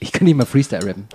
[0.00, 1.06] Ich kann nicht mal Freestyle rappen.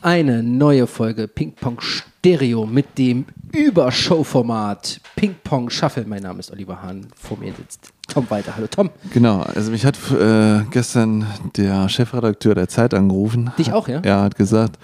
[0.00, 6.04] Eine neue Folge Ping Pong Stereo mit dem Übershow-Format Ping Pong Shuffle.
[6.06, 7.06] Mein Name ist Oliver Hahn.
[7.16, 8.54] Vor mir sitzt Tom Weiter.
[8.56, 8.90] Hallo Tom.
[9.12, 11.26] Genau, also mich hat äh, gestern
[11.56, 13.52] der Chefredakteur der Zeit angerufen.
[13.58, 14.02] Dich auch, ja?
[14.04, 14.78] Ja, hat gesagt,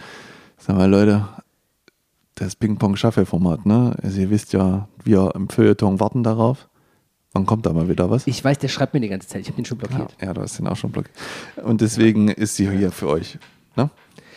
[0.56, 1.26] sag mal Leute,
[2.36, 3.96] das Ping-Pong-Shuffle-Format, ne?
[4.02, 6.68] Also ihr wisst ja, wir im Feuilleton warten darauf.
[7.32, 8.26] Wann kommt da mal wieder was?
[8.26, 9.42] Ich weiß, der schreibt mir die ganze Zeit.
[9.42, 10.16] Ich habe den schon blockiert.
[10.20, 11.14] Ja, du hast den auch schon blockiert.
[11.62, 13.38] Und deswegen ist sie hier für euch.
[13.76, 13.90] Ne?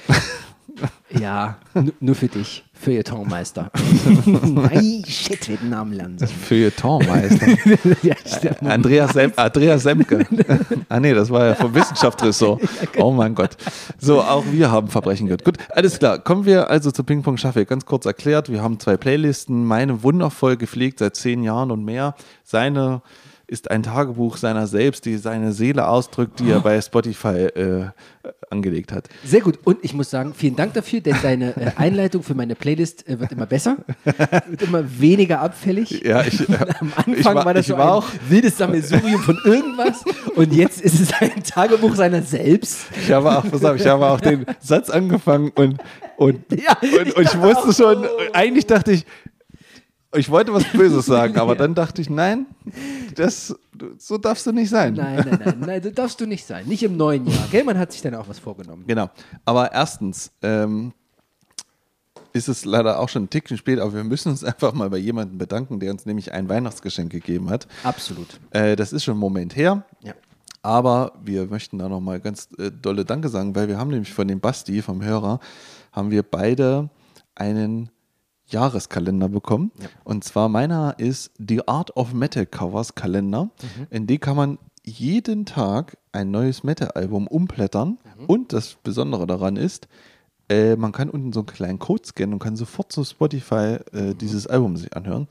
[1.20, 2.64] Ja, nu- nur für dich.
[2.74, 3.70] Feuilletonmeister.
[4.26, 6.18] Nein, shit, wir den Namen lernen.
[6.18, 7.48] Feuilletonmeister.
[8.02, 8.64] ja, stimmt.
[8.64, 10.26] Andreas, Sem Andreas Semke.
[10.90, 12.62] ah nee, das war ja vom Wissenschaftsressort.
[12.98, 13.56] Oh mein Gott.
[14.00, 15.46] So, auch wir haben Verbrechen gehört.
[15.46, 16.18] Gut, alles klar.
[16.18, 17.66] Kommen wir also zu Ping Pong Shuffle.
[17.68, 19.64] Ganz kurz erklärt, wir haben zwei Playlisten.
[19.64, 22.16] Meine wundervoll gepflegt seit zehn Jahren und mehr.
[22.44, 23.04] Seine
[23.52, 27.86] ist ein Tagebuch seiner selbst, die seine Seele ausdrückt, die er bei Spotify äh,
[28.50, 29.10] angelegt hat.
[29.26, 29.60] Sehr gut.
[29.66, 33.20] Und ich muss sagen, vielen Dank dafür, denn deine äh, Einleitung für meine Playlist äh,
[33.20, 33.76] wird immer besser,
[34.48, 36.02] wird immer weniger abfällig.
[36.02, 39.22] Ja, ich, äh, Am Anfang ich war, war, das so war ein auch, wildes Sammelsurium
[39.22, 40.06] von irgendwas
[40.36, 42.86] und jetzt ist es ein Tagebuch seiner selbst.
[43.02, 45.78] ich habe auch, pass auf, ich habe auch den Satz angefangen und,
[46.16, 49.06] und Ja, Und, und ich wusste schon, eigentlich dachte ich,
[50.16, 52.46] ich wollte was Böses sagen, aber dann dachte ich, nein,
[53.16, 53.56] das,
[53.98, 54.94] so darfst du nicht sein.
[54.94, 56.68] Nein, nein, nein, nein, das darfst du nicht sein.
[56.68, 57.48] Nicht im neuen Jahr.
[57.50, 58.84] Gell, man hat sich dann auch was vorgenommen.
[58.88, 59.10] Genau.
[59.46, 60.94] Aber erstens ähm,
[62.34, 64.98] ist es leider auch schon ein Ticken spät, aber wir müssen uns einfach mal bei
[64.98, 67.68] jemandem bedanken, der uns nämlich ein Weihnachtsgeschenk gegeben hat.
[67.84, 68.40] Absolut.
[68.52, 69.84] Äh, das ist schon einen Moment her.
[70.02, 70.14] Ja.
[70.62, 74.28] Aber wir möchten da nochmal ganz äh, dolle Danke sagen, weil wir haben nämlich von
[74.28, 75.40] dem Basti, vom Hörer,
[75.92, 76.90] haben wir beide
[77.36, 77.90] einen
[78.52, 79.72] Jahreskalender bekommen.
[79.80, 79.88] Ja.
[80.04, 83.50] Und zwar meiner ist The Art of Metal Covers Kalender.
[83.90, 87.98] In dem kann man jeden Tag ein neues Metal-Album umblättern.
[88.28, 89.88] Und das Besondere daran ist,
[90.50, 94.14] äh, man kann unten so einen kleinen Code scannen und kann sofort zu Spotify äh,
[94.16, 95.28] dieses Album sich anhören.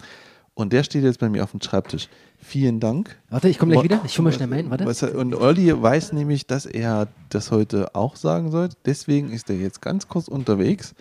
[0.54, 2.08] Und der steht jetzt bei mir auf dem Schreibtisch.
[2.38, 3.18] Vielen Dank.
[3.30, 4.00] Warte, ich komme gleich wieder.
[4.04, 4.70] Ich hole mal schnell meinen.
[4.70, 5.12] Warte.
[5.16, 8.76] Und Olli weiß nämlich, dass er das heute auch sagen sollte.
[8.84, 10.94] Deswegen ist er jetzt ganz kurz unterwegs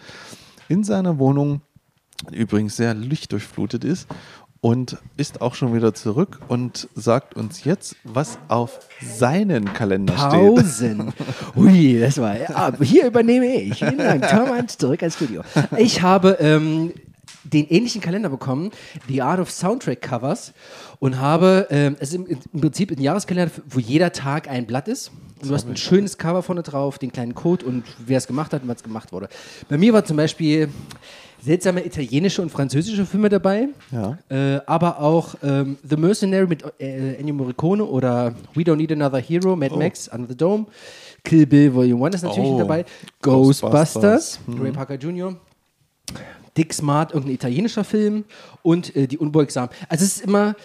[0.70, 1.62] in seiner Wohnung,
[2.32, 4.08] übrigens sehr lichtdurchflutet ist,
[4.62, 10.32] und ist auch schon wieder zurück und sagt uns jetzt, was auf seinen Kalender steht.
[10.32, 11.14] Pausen.
[11.56, 12.38] Ui, das war.
[12.38, 13.80] Ja, hier übernehme ich.
[13.80, 14.28] Vielen Dank.
[14.28, 15.44] Tom Hans, zurück ins Studio.
[15.78, 16.92] Ich habe ähm,
[17.46, 18.72] den ähnlichen Kalender bekommen,
[19.08, 20.54] The Art of Soundtrack Covers,
[21.00, 24.90] und habe, ähm, es ist im, im Prinzip ein Jahreskalender, wo jeder Tag ein Blatt
[24.90, 25.12] ist.
[25.42, 28.52] Und du hast ein schönes Cover vorne drauf, den kleinen Code und wer es gemacht
[28.52, 29.30] hat und was gemacht wurde.
[29.70, 30.68] Bei mir war zum Beispiel
[31.44, 33.70] seltsame italienische und französische Filme dabei.
[33.92, 34.18] Ja.
[34.30, 39.20] Äh, aber auch ähm, The Mercenary mit äh, Ennio Morricone oder We Don't Need Another
[39.20, 40.66] Hero, Mad Max, Under the Dome,
[41.24, 42.58] Kill Bill Volume 1 ist natürlich Oh.
[42.60, 42.86] dabei,
[43.22, 43.94] Ghostbusters.
[43.94, 45.36] Ghostbusters, Ray Parker Jr.,
[46.58, 48.26] Dick Smart, irgendein italienischer Film
[48.64, 49.70] und äh, Die Unbeugsamen.
[49.88, 50.56] Also es ist immer,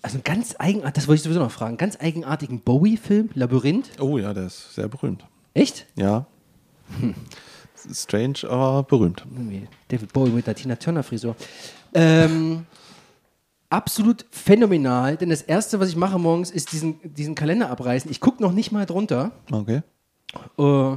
[0.00, 3.90] also ein ganz eigenartig, das wollte ich sowieso noch fragen, ganz eigenartigen Bowie-Film, Labyrinth.
[4.00, 5.24] Oh ja, der ist sehr berühmt.
[5.54, 5.86] Echt?
[5.94, 6.26] Ja.
[7.92, 9.24] Strange, aber berühmt.
[9.88, 11.34] David Bowie mit der Tina Turner Frisur.
[11.94, 12.66] Ähm,
[13.70, 18.10] absolut phänomenal, denn das erste, was ich mache morgens, ist diesen, diesen Kalender abreißen.
[18.10, 19.82] Ich gucke noch nicht mal drunter, Okay.
[20.58, 20.96] äh,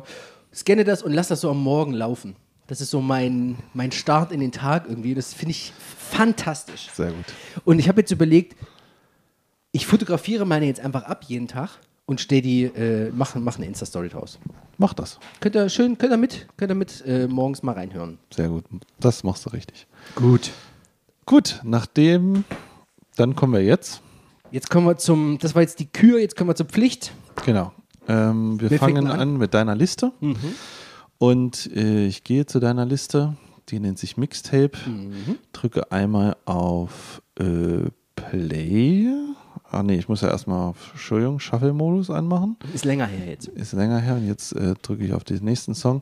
[0.54, 2.36] scanne das und lasse das so am Morgen laufen.
[2.68, 5.14] Das ist so mein, mein Start in den Tag irgendwie.
[5.14, 5.72] Das finde ich
[6.10, 6.90] fantastisch.
[6.94, 7.26] Sehr gut.
[7.64, 8.56] Und ich habe jetzt überlegt,
[9.72, 11.70] ich fotografiere meine jetzt einfach ab jeden Tag
[12.06, 14.40] und stehe die, äh, mache mach eine Insta-Story draus.
[14.78, 15.20] Mach das.
[15.40, 18.20] Könnt ihr schön, könnt ihr mit, könnt ihr mit äh, morgens mal reinhören.
[18.34, 18.66] Sehr gut.
[19.00, 19.88] Das machst du richtig.
[20.16, 20.52] Gut.
[21.26, 22.44] Gut, nachdem,
[23.16, 24.02] dann kommen wir jetzt.
[24.52, 27.12] Jetzt kommen wir zum, das war jetzt die Kür, jetzt kommen wir zur Pflicht.
[27.46, 27.72] Genau.
[28.08, 29.20] Ähm, wir fängt fangen an?
[29.20, 29.38] an?
[29.38, 30.12] mit deiner Liste.
[31.18, 33.36] Und äh, ich gehe zu deiner Liste.
[33.70, 34.78] Die nennt sich Mixtape.
[35.52, 39.10] Drücke einmal auf äh, Play.
[39.76, 42.56] Ah nee, ich muss ja erstmal auf, Entschuldigung, Shuffle-Modus anmachen.
[42.74, 43.50] Ist länger her jetzt.
[43.50, 44.16] Ist länger her.
[44.16, 46.02] Und jetzt äh, drücke ich auf den nächsten Song.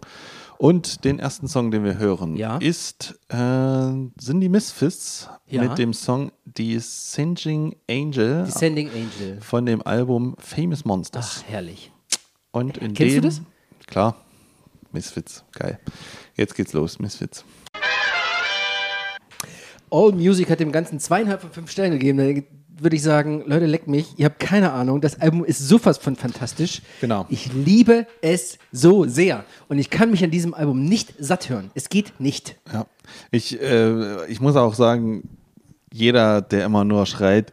[0.60, 2.58] Und den ersten Song, den wir hören, Ja.
[2.58, 5.64] ist, äh, sind die Misfits Ja.
[5.64, 9.42] mit dem Song Die Singing Angel Descending Angel.
[9.42, 11.42] von dem Album Famous Monsters.
[11.44, 11.92] Ach, herrlich.
[12.52, 13.42] Und in Kennst du dem, das?
[13.88, 14.16] Klar,
[14.92, 15.80] Misfits, geil.
[16.36, 17.44] Jetzt geht's los, Misfits.
[19.90, 22.46] All Music hat dem Ganzen zweieinhalb von fünf Sterne gegeben.
[22.84, 24.08] Würde ich sagen, Leute, leckt mich.
[24.18, 25.00] Ihr habt keine Ahnung.
[25.00, 26.82] Das Album ist so fast von fantastisch.
[27.02, 27.26] Genau.
[27.30, 29.46] Ich liebe es so sehr.
[29.70, 31.72] Und ich kann mich an diesem Album nicht satt hören.
[31.76, 32.58] Es geht nicht.
[32.74, 32.86] Ja.
[33.32, 35.24] Ich, äh, ich muss auch sagen,
[35.92, 37.52] jeder, der immer nur schreit,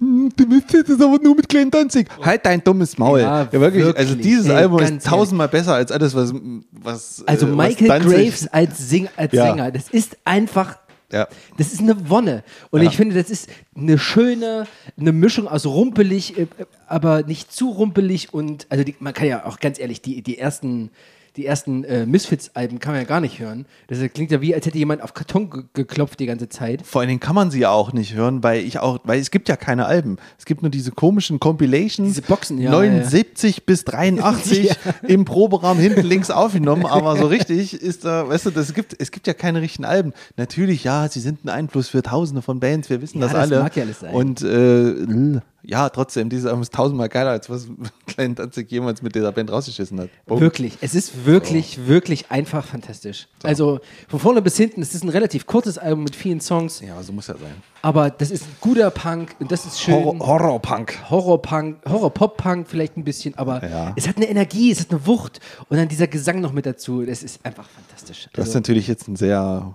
[0.00, 2.08] hm, du müsstest es aber nur mit Glenn Danzig.
[2.20, 3.20] Halt dein dummes Maul.
[3.20, 3.96] Ja, Ja, wirklich, wirklich.
[3.96, 6.32] Also dieses Ey, Album ist tausendmal besser als alles, was.
[6.72, 9.44] was Also äh, was Michael Danzig- Graves als, Sing als Ja.
[9.46, 10.76] Sänger, das ist einfach
[11.12, 11.28] Ja.
[11.58, 12.42] Das ist eine Wonne.
[12.70, 12.88] Und Ja.
[12.90, 14.66] ich finde, das ist eine schöne,
[14.98, 16.46] eine Mischung aus rumpelig, äh,
[16.88, 20.38] aber nicht zu rumpelig und, also die, man kann ja auch ganz ehrlich, die, die
[20.38, 20.90] ersten,
[21.36, 23.64] die ersten äh, Misfits-Alben kann man ja gar nicht hören.
[23.88, 26.82] Das klingt ja wie, als hätte jemand auf Karton ge geklopft die ganze Zeit.
[26.86, 29.30] Vor allen Dingen kann man sie ja auch nicht hören, weil ich auch, weil es
[29.30, 30.18] gibt ja keine Alben.
[30.38, 32.08] Es gibt nur diese komischen Compilations.
[32.10, 34.74] Diese Boxen, ja, 79 bis 83
[35.08, 39.10] im Proberaum hinten links aufgenommen, aber so richtig ist da, weißt du, das gibt, es
[39.10, 40.12] gibt ja keine richtigen Alben.
[40.36, 43.40] Natürlich, ja, sie sind ein Einfluss für tausende von Bands, wir wissen Ja, das das
[43.50, 43.62] alle.
[43.62, 44.14] mag ja alles sein.
[44.14, 47.68] Und äh, ja, trotzdem, dieses Album ist tausendmal geiler, als was
[48.06, 50.08] Klein Danzig jemals mit dieser Band rausgeschissen hat.
[50.26, 50.40] Punkt.
[50.42, 50.76] Wirklich.
[50.80, 53.28] Es ist wirklich, wirklich einfach fantastisch.
[53.42, 57.02] Also von vorne bis hinten, es ist ein relativ kurzes Album mit vielen Songs, Ja,
[57.02, 57.54] so muss ja sein.
[57.80, 59.94] aber das ist ein guter Punk und das ist schön.
[59.94, 60.98] Horror, Horrorpunk.
[61.10, 63.92] Horror-Punk, Horror-Pop-Punk vielleicht ein bisschen, aber Ja.
[63.96, 67.04] es hat eine Energie, es hat eine Wucht und dann dieser Gesang noch mit dazu.
[67.04, 68.28] Das ist einfach fantastisch.
[68.32, 69.74] Das ist Also, natürlich jetzt ein sehr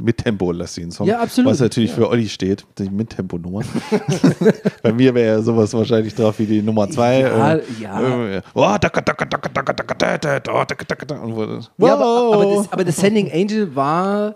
[0.00, 1.06] mit Tempo lässt den Song.
[1.06, 1.50] Ja, absolut.
[1.50, 1.96] Was natürlich ja.
[1.96, 3.62] für Olli steht, die Mittempo-Nummer.
[4.82, 7.20] Bei mir wäre ja sowas wahrscheinlich drauf wie die Nummer 2.
[7.20, 8.42] Ja, ja.
[12.70, 14.34] aber, The Sending Angel war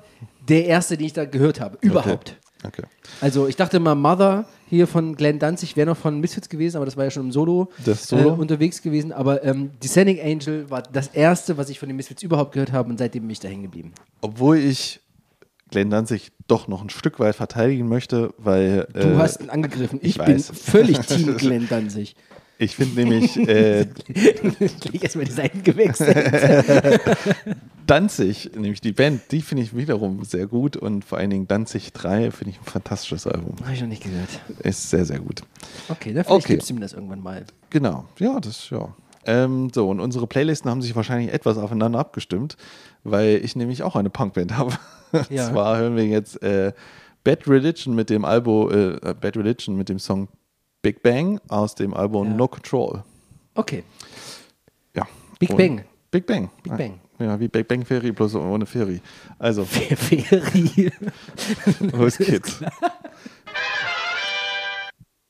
[0.48, 2.36] der erste, den ich da gehört habe, überhaupt.
[2.64, 2.82] Okay.
[2.82, 2.88] okay.
[3.20, 6.86] Also ich dachte mal, Mother hier von Glenn Danzig wäre noch von Misfits gewesen, aber
[6.86, 8.30] das war ja schon im Solo, Solo?
[8.30, 9.12] Äh, unterwegs gewesen.
[9.12, 12.88] Aber ähm, Descending Angel war das erste, was ich von den Misfits überhaupt gehört habe
[12.88, 13.92] und seitdem bin ich da hängen geblieben.
[14.22, 15.00] Obwohl ich
[15.72, 19.98] Glenn Danzig doch noch ein Stück weit verteidigen möchte, weil Du äh, hast ihn angegriffen.
[20.02, 22.14] Ich, ich bin völlig Team Glenn Danzig.
[22.58, 23.86] ich finde nämlich äh,
[24.80, 26.16] Gleich erstmal die Seiten gewechselt.
[27.86, 31.92] Danzig, nämlich die Band, die finde ich wiederum sehr gut und vor allen Dingen Danzig
[31.92, 33.56] 3 finde ich ein fantastisches Album.
[33.64, 34.28] Habe ich noch nicht gehört.
[34.62, 35.42] Ist sehr, sehr gut.
[35.88, 36.52] Okay, dann vielleicht Okay.
[36.54, 37.44] gibst du mir das irgendwann mal.
[37.70, 38.94] Genau, ja, das ja.
[39.24, 42.56] Ähm, so, und unsere Playlisten haben sich wahrscheinlich etwas aufeinander abgestimmt,
[43.04, 44.72] weil ich nämlich auch eine Punkband habe.
[45.30, 45.46] Ja.
[45.46, 46.72] Und zwar hören wir jetzt äh,
[47.24, 50.28] Bad Religion mit dem Album äh, Bad Religion mit dem Song
[50.82, 52.34] Big Bang aus dem Album Ja.
[52.34, 53.04] No Control.
[53.54, 53.84] Okay.
[54.96, 55.06] Ja.
[55.38, 55.84] Big Und- Bang.
[56.10, 56.50] Big Bang.
[56.62, 57.00] Big Bang.
[57.18, 59.00] Ja, wie Big Bang Theory, bloß ohne Theory.
[59.38, 60.90] Also, Ferie.
[61.92, 62.58] los geht's.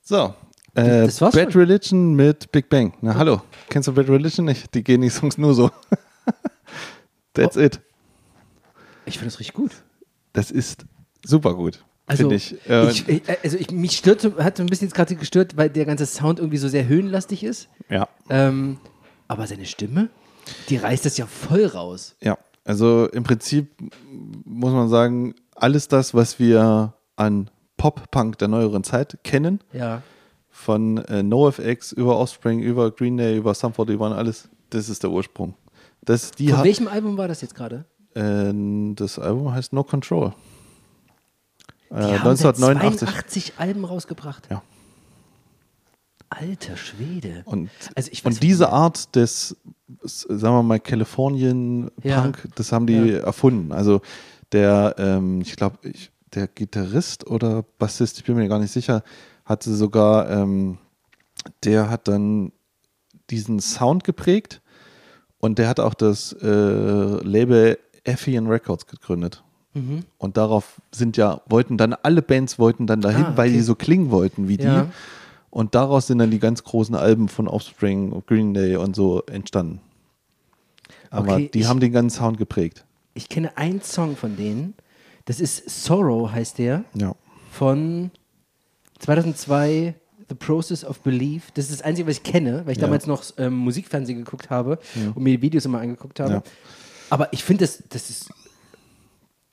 [0.05, 0.35] So.
[0.75, 1.63] Äh, Das war's Bad schon?
[1.63, 2.95] Religion mit Big Bang.
[3.03, 4.75] Na hallo, kennst du Bad Religion nicht?
[4.75, 5.71] Die gehen die Songs nur so.
[7.35, 7.61] That's Oh.
[7.61, 7.81] it.
[9.07, 9.73] Ich finde das richtig gut.
[10.33, 10.85] Das ist
[11.25, 12.57] super gut, Also, ich.
[12.69, 15.69] Äh, ich, ich, also ich, mich stört, hat so ein bisschen jetzt gerade gestört, weil
[15.71, 17.69] der ganze Sound irgendwie so sehr höhenlastig ist.
[17.91, 18.79] ja, Ähm,
[19.29, 20.09] aber seine Stimme,
[20.69, 22.17] die reißt das ja voll raus.
[22.21, 22.39] ja.
[22.65, 23.73] Also im Prinzip
[24.45, 30.01] muss man sagen, alles das, was wir an Pop-Punk der neueren Zeit kennen, Ja.
[30.55, 35.11] Von äh, NoFX über Offspring, über Green Day, über Sum 41, alles, das ist der
[35.11, 35.55] Ursprung.
[36.05, 37.85] Das, die Von welchem Album war das jetzt gerade?
[38.15, 38.53] äh,
[38.95, 40.33] das Album heißt No Control.
[41.91, 43.09] Die Äh, haben seit 1989.
[43.09, 44.49] 82 Alben rausgebracht.
[44.51, 44.63] Ja.
[46.29, 47.43] Alter Schwede.
[47.45, 48.71] Und, Also weiß und diese.
[48.71, 49.57] Art des,
[50.03, 52.23] sagen wir mal, Californian Ja.
[52.23, 53.73] Punk, das haben die erfunden.
[53.73, 54.01] Also
[54.53, 55.79] der, ähm, ich glaube,
[56.35, 59.03] der Gitarrist oder Bassist, ich bin mir gar nicht sicher,
[59.53, 60.79] hatte sogar, ähm,
[61.65, 62.53] der hat dann
[63.31, 64.61] diesen Sound geprägt
[65.39, 69.43] und der hat auch das äh, Label Effian Records gegründet.
[69.75, 70.05] Mhm.
[70.19, 73.57] Und darauf sind ja, wollten dann alle Bands wollten dann dahin, Ah, weil okay.
[73.59, 74.65] die so klingen wollten wie die.
[74.65, 74.89] Ja.
[75.51, 79.81] Und daraus sind dann die ganz großen Alben von Offspring, Green Day und so entstanden.
[81.11, 82.85] Aber Okay, die ich- haben den ganzen Sound geprägt.
[83.15, 84.75] Ich kenne einen Song von denen.
[85.27, 86.85] Das ist Sorrow, heißt der.
[86.95, 87.15] Ja.
[87.51, 88.11] Von
[89.03, 89.95] 2002,
[90.29, 91.51] The Process of Belief.
[91.55, 92.87] Das ist das Einzige, was ich kenne, weil ich Ja.
[92.87, 94.79] damals noch ähm, Musikfernsehen geguckt habe
[95.15, 96.33] und mir die Videos immer angeguckt habe.
[96.35, 96.43] Ja.
[97.11, 98.31] Aber ich finde, das, das ist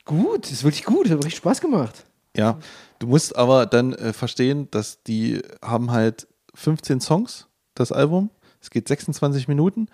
[0.04, 0.44] gut.
[0.44, 1.06] Das ist wirklich gut.
[1.06, 2.04] Das hat richtig Spaß gemacht.
[2.36, 2.58] Ja,
[3.00, 8.30] du musst aber dann äh, verstehen, dass die haben halt 15 Songs, das Album.
[8.62, 9.88] Es geht 26 Minuten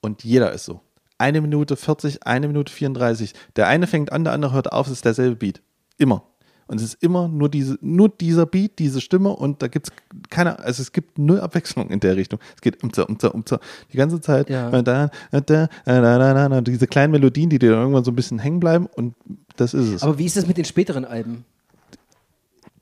[0.00, 0.80] und jeder ist so.
[1.18, 3.34] Eine Minute 40, eine Minute 34.
[3.56, 5.60] Der eine fängt an, der andere hört auf, es ist derselbe Beat.
[5.98, 6.24] Immer.
[6.66, 9.92] Und es ist immer nur, diese, nur dieser Beat, diese Stimme und da gibt es
[10.30, 12.38] keine, also es gibt null Abwechslung in der Richtung.
[12.54, 13.44] Es geht um, um, um,
[13.92, 14.48] die ganze Zeit.
[14.48, 14.70] Ja.
[14.70, 18.16] Dann, und dann, und dann, und diese kleinen Melodien, die dir dann irgendwann so ein
[18.16, 19.14] bisschen hängen bleiben und
[19.56, 21.44] das ist es Aber wie ist das mit den späteren Alben?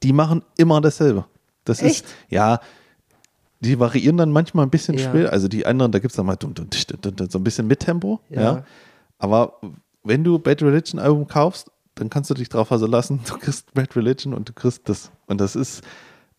[0.03, 1.25] die machen immer dasselbe.
[1.65, 2.05] Das Echt?
[2.05, 2.61] ist, ja,
[3.61, 5.09] die variieren dann manchmal ein bisschen Ja.
[5.09, 5.27] still.
[5.27, 7.81] Also die anderen, da gibt es dann mal tsch, dum, dum, so ein bisschen mit
[7.81, 8.21] Tempo.
[8.31, 8.41] Ja.
[8.41, 8.65] Ja.
[9.19, 9.61] Aber
[10.03, 11.71] wenn du Bad Religion Album kaufst,
[12.01, 15.11] dann kannst du dich drauf also lassen, du kriegst Bad Religion und du kriegst das.
[15.27, 15.83] Und das ist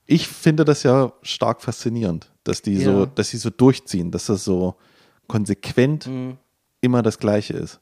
[0.08, 3.06] ich finde das ja stark faszinierend, dass die so, Ja.
[3.06, 4.76] dass sie so durchziehen, dass das so
[5.28, 6.38] konsequent Mhm.
[6.82, 7.80] immer das Gleiche ist.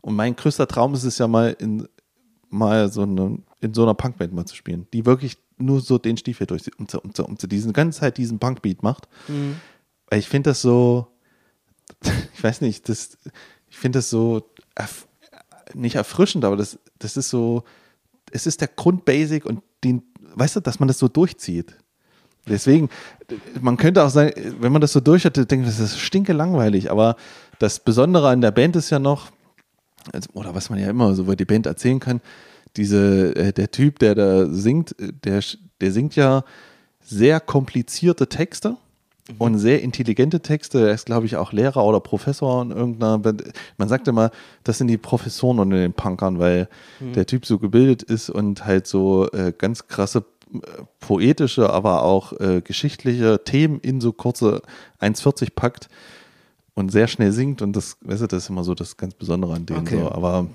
[0.00, 1.86] Und mein größter Traum ist es ja mal in
[2.48, 6.16] mal so eine, in so einer Punkband mal zu spielen, die wirklich nur so den
[6.16, 9.06] Stiefel durchzieht und so, und so, und so diesen ganze Zeit diesen Punkbeat macht.
[10.08, 11.06] Weil ich finde das so,
[12.34, 13.18] ich weiß nicht, das,
[13.68, 15.06] ich finde das so erf
[15.74, 17.64] nicht erfrischend, aber das, das ist so,
[18.30, 20.02] es ist der Grundbasic und den,
[20.34, 21.76] weißt du, dass man das so durchzieht.
[22.46, 22.88] Deswegen,
[23.60, 26.32] man könnte auch sagen, wenn man das so durch hat, denkt man, das ist stinke
[26.32, 27.16] langweilig, aber
[27.58, 29.30] das Besondere an der Band ist ja noch,
[30.32, 32.20] oder was man ja immer so über die Band erzählen kann,
[32.76, 35.42] diese, äh, der Typ, der da singt, äh, der,
[35.80, 36.44] der singt ja
[37.02, 38.76] sehr komplizierte Texte
[39.38, 40.88] und sehr intelligente Texte.
[40.88, 43.18] Er ist, glaube ich, auch Lehrer oder Professor in irgendeiner.
[43.76, 44.30] Man sagt immer,
[44.64, 46.68] das sind die Professoren unter den Punkern, weil
[47.00, 50.58] der Typ so gebildet ist und halt so äh, ganz krasse äh,
[50.98, 54.62] poetische, aber auch äh, geschichtliche Themen in so kurze
[55.00, 55.88] 1,40 packt
[56.74, 59.54] und sehr schnell singt und das, weißt du, das ist immer so das ganz Besondere
[59.54, 59.80] an denen.
[59.80, 60.00] Okay.
[60.00, 60.10] So.
[60.10, 60.46] Aber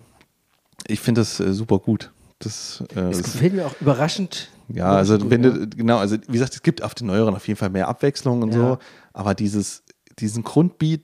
[0.87, 2.11] ich finde das äh, super gut.
[2.39, 4.49] Das, äh, Es gefällt mir auch überraschend.
[4.69, 7.57] Ja, also wenn du, genau, also wie gesagt, es gibt auf den neueren auf jeden
[7.57, 8.59] Fall mehr Abwechslung und Ja.
[8.59, 8.77] so,
[9.13, 9.83] aber dieses,
[10.19, 11.01] diesen Grundbeat,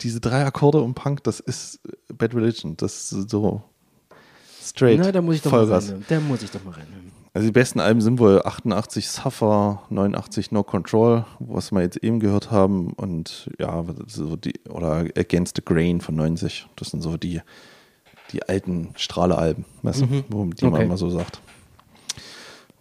[0.00, 1.80] diese drei Akkorde und Punk, das ist
[2.12, 3.62] Bad Religion, das ist so
[4.62, 4.98] straight.
[5.00, 5.90] Na, da muss ich doch mal Vollgas.
[5.90, 6.04] rein.
[6.08, 6.86] Da muss ich doch mal rein.
[7.32, 12.18] Also die besten Alben sind wohl 88 Suffer, 89 No Control, was wir jetzt eben
[12.18, 17.16] gehört haben und ja, so die, oder Against the Grain von 90, das sind so
[17.16, 17.40] die,
[18.32, 20.84] die alten Strahlealben, weißt du, wo- die man Okay.
[20.84, 21.40] immer so sagt.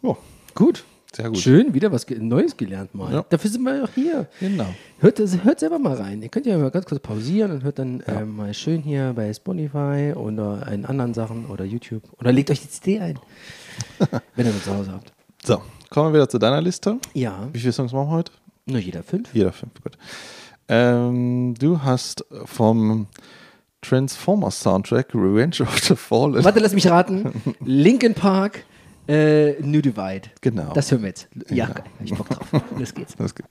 [0.01, 0.15] Ja,
[0.56, 0.84] Gut.
[1.13, 1.38] sehr gut.
[1.38, 3.12] Schön, wieder was Neues gelernt mal.
[3.13, 3.25] Ja.
[3.29, 4.27] Dafür sind wir auch hier.
[4.39, 4.68] Genau.
[5.00, 6.22] Hört, das- hört selber mal rein.
[6.22, 9.34] Ihr könnt ja mal ganz kurz pausieren und hört dann ähm, mal schön hier bei
[9.34, 12.03] Spotify oder in anderen Sachen oder YouTube.
[12.20, 13.20] Oder legt euch die CD ein,
[14.36, 15.12] wenn ihr das zu Hause habt.
[15.44, 16.98] So, kommen wir wieder zu deiner Liste.
[17.13, 18.32] Ja, Wie viele Songs machen wir heute?
[18.65, 19.34] nur jeder fünf.
[19.34, 19.98] Jeder fünf, gut.
[20.68, 23.08] Ähm, du hast vom
[23.82, 26.44] Transformers Soundtrack Revenge of the Fallen.
[26.44, 27.32] Warte, lass mich raten.
[27.65, 28.63] Linkin Park,
[29.10, 30.30] äh, New Divide.
[30.42, 30.72] Genau.
[30.74, 31.28] Das hören wir jetzt.
[31.50, 31.80] Ja, Genau.
[31.80, 31.86] geil.
[32.06, 32.48] Ich Bock drauf.
[32.78, 33.16] Los geht's.
[33.18, 33.46] Das geht.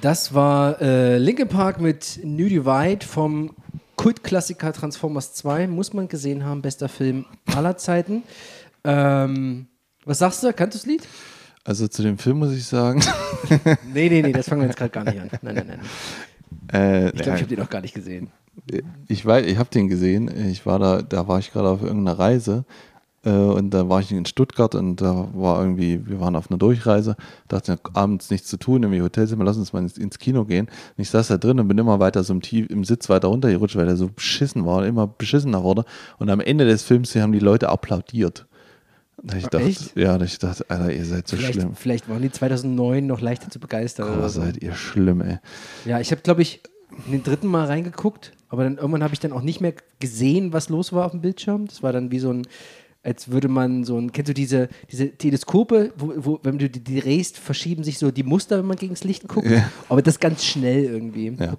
[0.00, 3.54] Das war äh, Linkin Park mit New Divide vom
[3.96, 5.68] Kultklassiker Transformers 2.
[5.68, 6.62] Muss man gesehen haben.
[6.62, 8.22] Bester Film aller Zeiten.
[8.84, 9.66] Ähm,
[10.04, 10.52] was sagst du?
[10.52, 11.06] Kannst du das Lied?
[11.64, 13.00] Also zu dem Film muss ich sagen,
[13.92, 15.30] Nee, nee, nee, das fangen wir jetzt gerade gar nicht an.
[15.42, 15.80] Nein, nein, nein.
[16.72, 18.30] Äh, Ich glaube, ich habe den noch gar nicht gesehen.
[19.08, 20.30] ich weiß, ich habe den gesehen.
[20.50, 22.64] Ich war da, da war ich gerade auf irgendeiner Reise
[23.24, 26.58] äh, und da war ich in Stuttgart und da war irgendwie, wir waren auf einer
[26.58, 27.16] Durchreise,
[27.48, 30.66] dachte abends nichts zu tun, irgendwie Hotelzimmer, lass uns mal ins, ins Kino gehen.
[30.66, 33.28] Und ich saß da drin und bin immer weiter so im, Tief, im Sitz weiter
[33.28, 35.84] runtergerutscht, weil der so beschissen war, immer beschissener wurde.
[36.18, 38.46] Und am Ende des Films haben die Leute applaudiert.
[39.24, 39.96] Ich Ach, dachte, echt?
[39.96, 41.76] ja, ich dachte, Alter, ihr seid so Vielleicht, schlimm.
[41.76, 44.08] vielleicht waren die 2009 noch leichter zu begeistern.
[44.10, 44.40] Oh, oder so.
[44.40, 45.38] seid ihr schlimm, ey.
[45.84, 46.60] Ja, ich habe, glaube ich,
[47.06, 50.68] den dritten Mal reingeguckt, aber dann irgendwann habe ich dann auch nicht mehr gesehen, was
[50.68, 51.66] los war auf dem Bildschirm.
[51.68, 52.46] Das war dann wie so ein,
[53.04, 57.00] als würde man so ein, kennst du diese, diese Teleskope, wo, wo wenn du die
[57.00, 59.50] drehst, verschieben sich so die Muster, wenn man gegen das Licht guckt.
[59.50, 59.68] Ja.
[59.88, 61.36] Aber das ganz schnell irgendwie.
[61.38, 61.54] Ja.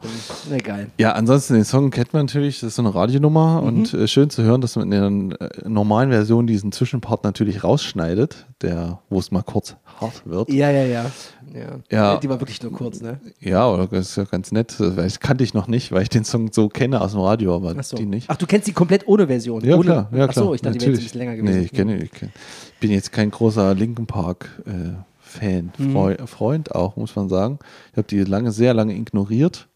[0.49, 0.87] Na geil.
[0.97, 3.67] Ja, ansonsten den Song kennt man natürlich, das ist so eine Radionummer Mhm.
[3.67, 7.63] und äh, schön zu hören, dass man in der äh, normalen Version diesen Zwischenpart natürlich
[7.63, 10.49] rausschneidet, der, wo es mal kurz hart wird.
[10.49, 11.11] Ja, ja, ja.
[11.53, 11.79] ja.
[11.91, 12.17] Ja.
[12.17, 13.19] Die war wirklich nur kurz, ne?
[13.39, 16.23] Ja, oder das ist ja ganz nett, ich kannte ich noch nicht, weil ich den
[16.25, 17.95] Song so kenne aus dem Radio, aber Achso.
[17.95, 18.29] die nicht.
[18.29, 19.63] Ach, du kennst die komplett ohne Version?
[19.63, 20.29] ja, ohne, klar, ja, klar.
[20.29, 21.59] Achso, ich dachte, die wäre jetzt ein bisschen länger gewesen.
[21.59, 22.31] Nee, ich kenne, ich kenn,
[22.79, 25.91] bin jetzt kein großer Linkin Park äh, Fan, Mhm.
[25.93, 27.59] Freu Freund auch, muss man sagen.
[27.91, 29.67] Ich habe die lange, sehr lange ignoriert.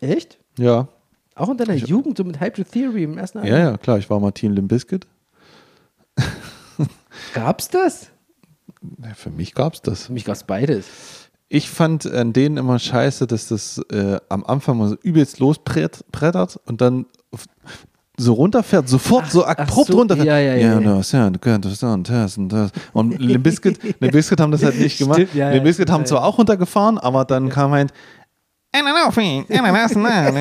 [0.00, 0.38] Echt?
[0.58, 0.88] Ja,
[1.34, 4.20] Auch in deiner Jugend, so mit Hybrid Theory im ersten ja, ja, klar, ich war
[4.20, 5.06] mal Team Limp Bizkit.
[7.34, 8.08] Gab's das?
[9.14, 10.06] Für mich gab es das.
[10.06, 10.86] Für mich gab's beides.
[11.48, 16.58] Ich fand an denen immer scheiße, dass das äh, am Anfang mal so übelst losbrettert
[16.64, 17.06] und dann
[18.16, 20.26] so runterfährt, sofort so ach abrupt so, runterfährt.
[20.26, 20.96] ja, ja, ja, ja.
[20.96, 22.70] das, ja, das und das und das.
[22.92, 25.16] Und Limp Bizkit, haben das halt nicht gemacht.
[25.16, 27.92] Stimmt, ja, Limp haben zwar auch runtergefahren, aber dann kam halt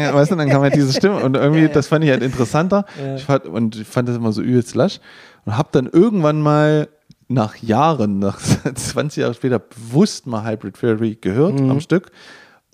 [0.13, 2.85] weißt du, dann kam halt diese Stimme und irgendwie, das fand ich halt interessanter.
[3.17, 4.99] Ich fand, und ich fand das immer so übelst lasch
[5.45, 6.87] und habe dann irgendwann mal
[7.33, 8.39] nach Jahren, nach
[8.75, 12.11] 20 Jahre später, bewusst mal Hybrid Theory gehört am Stück.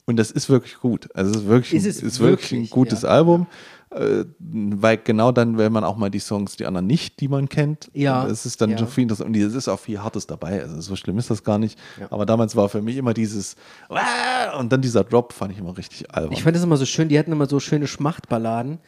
[0.06, 1.10] Und das ist wirklich gut.
[1.14, 3.10] Also es ist wirklich, Ist es ist wirklich, wirklich, ein gutes ja.
[3.10, 3.46] Album.
[3.90, 7.48] Äh, weil genau dann, wenn man auch mal die Songs, die anderen nicht, die man
[7.50, 8.26] kennt, Ja.
[8.28, 8.78] es ist dann Ja.
[8.78, 9.30] schon viel interessant.
[9.30, 10.62] Und es ist auch viel Hartes dabei.
[10.62, 11.78] Also so schlimm ist das gar nicht.
[12.00, 12.08] Ja.
[12.10, 13.56] Aber damals war für mich immer dieses
[14.60, 16.32] und dann dieser Drop fand ich immer richtig albern.
[16.34, 18.80] Ich fand das immer so schön, die hatten immer so schöne Schmachtballaden.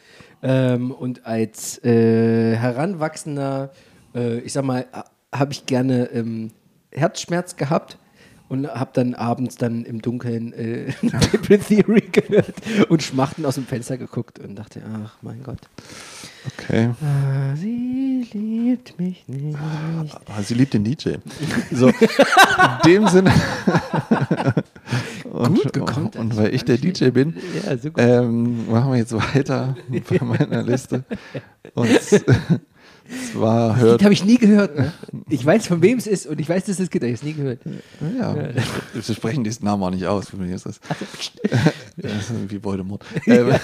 [0.42, 3.70] Ähm, und als äh, heranwachsender,
[4.14, 4.86] äh, ich sag mal,
[5.34, 6.50] habe ich gerne ähm,
[6.92, 7.98] Herzschmerz gehabt
[8.48, 10.92] und habe dann abends dann im Dunkeln äh,
[11.30, 12.54] Triple Theory gehört
[12.88, 15.60] und Schmachten aus dem Fenster geguckt und dachte, ach mein Gott.
[16.58, 16.90] Okay.
[17.00, 19.56] Ah, sie liebt mich nicht.
[19.56, 21.16] Ah, sie liebt den DJ.
[21.70, 21.94] So, in
[22.84, 23.32] dem Sinne.
[25.24, 29.12] und, Gut gekonnt, Und weil ich der DJ bin, Ja, so ähm, machen wir jetzt
[29.12, 31.04] weiter bei meiner Liste.
[31.74, 31.88] Und
[33.32, 34.00] zwar hört.
[34.00, 34.76] Das habe ich nie gehört.
[34.76, 34.92] Ne?
[35.28, 37.30] Ich weiß, von wem es ist und ich weiß, dass es gibt, aber ich habe
[37.30, 37.60] es nie gehört.
[38.18, 38.34] Ja,
[38.92, 40.32] wir sprechen diesen Namen auch nicht aus.
[40.32, 40.80] Mich ist das,
[41.96, 43.04] das ist wie Voldemort.
[43.26, 43.54] Ähm,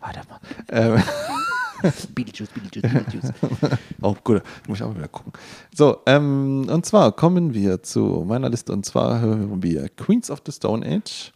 [0.00, 0.40] Warte mal.
[0.68, 1.02] Ähm,
[2.14, 3.32] Beetlejuice, Beetlejuice, Beetlejuice.
[4.00, 5.32] oh, gut, muss ich auch mal wieder gucken.
[5.74, 10.42] So, ähm, und zwar kommen wir zu meiner Liste und zwar hören wir Queens of
[10.46, 11.32] the Stone Age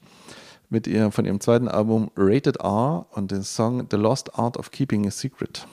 [0.68, 4.70] mit ihr von ihrem zweiten Album Rated R und den Song The Lost Art of
[4.70, 5.66] Keeping a Secret.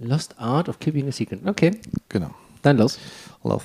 [0.00, 1.46] Lost Art of Keeping a Secret.
[1.46, 1.72] Okay,
[2.08, 2.30] Genau.
[2.62, 2.98] dann los.
[3.44, 3.62] Love.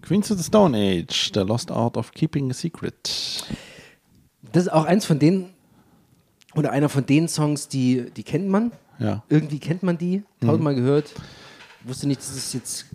[0.00, 3.44] Queens of the Stone Age, The Lost Art of Keeping a Secret.
[4.52, 5.50] Das ist auch eins von den,
[6.54, 8.72] oder einer von den Songs, die, die kennt man.
[8.98, 9.22] Ja.
[9.28, 11.12] Irgendwie kennt man die, tausendmal gehört.
[11.84, 12.86] Wusste nicht, dass es jetzt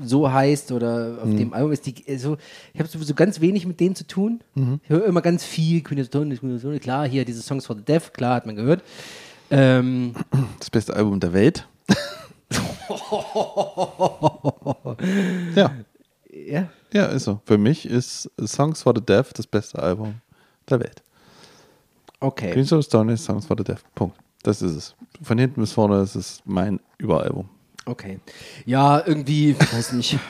[0.00, 2.36] so heißt oder auf dem Album ist die, also,
[2.72, 4.40] ich habe sowieso ganz wenig mit denen zu tun.
[4.82, 7.24] Ich höre immer ganz viel, Queen of the Stone, Queen of the Stone, klar, hier
[7.24, 8.82] diese Songs for the Deaf, klar, hat man gehört.
[9.50, 10.14] Ähm,
[10.58, 11.66] Das beste Album der Welt.
[15.54, 15.70] ja,
[16.30, 17.40] ja, ja, ist so.
[17.44, 20.14] Für mich ist Songs for the Deaf das beste Album
[20.68, 21.02] der Welt.
[22.20, 22.52] okay.
[22.52, 23.82] Queens of Stone Age, Songs for the Deaf.
[23.94, 24.16] Punkt.
[24.42, 24.94] Das ist es.
[25.22, 27.48] Von hinten bis vorne ist es mein Überalbum.
[27.86, 28.20] Okay.
[28.66, 30.18] Ja, irgendwie, weiß nicht.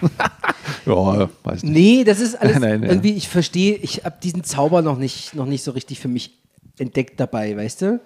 [0.85, 1.73] Ja, weiß nicht.
[1.73, 2.89] Nee, das ist alles Nein, ja.
[2.91, 6.39] irgendwie, ich verstehe, ich habe diesen Zauber noch nicht, noch nicht so richtig für mich
[6.79, 8.01] entdeckt dabei, weißt du?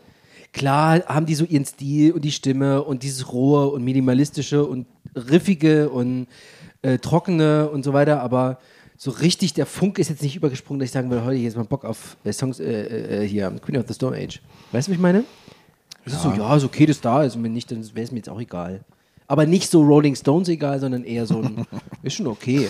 [0.52, 4.87] Klar haben die so ihren Stil und die Stimme und dieses rohe und minimalistische und
[5.14, 6.26] riffige und
[6.82, 8.59] äh, trockene und so weiter, aber
[8.97, 11.64] so richtig der Funke ist jetzt nicht übergesprungen, dass ich sagen würde, heute jetzt mal
[11.64, 14.40] Bock auf äh, Songs äh, äh, hier, Queen of the Stone Age.
[14.72, 15.24] Weißt du, was ich meine?
[16.05, 18.11] Es ist so, ja, ist okay, dass da ist und wenn nicht, dann wäre es
[18.11, 18.85] mir jetzt auch egal.
[19.26, 21.66] Aber nicht so Rolling Stones egal, sondern eher so ein,
[22.03, 22.68] ist schon okay.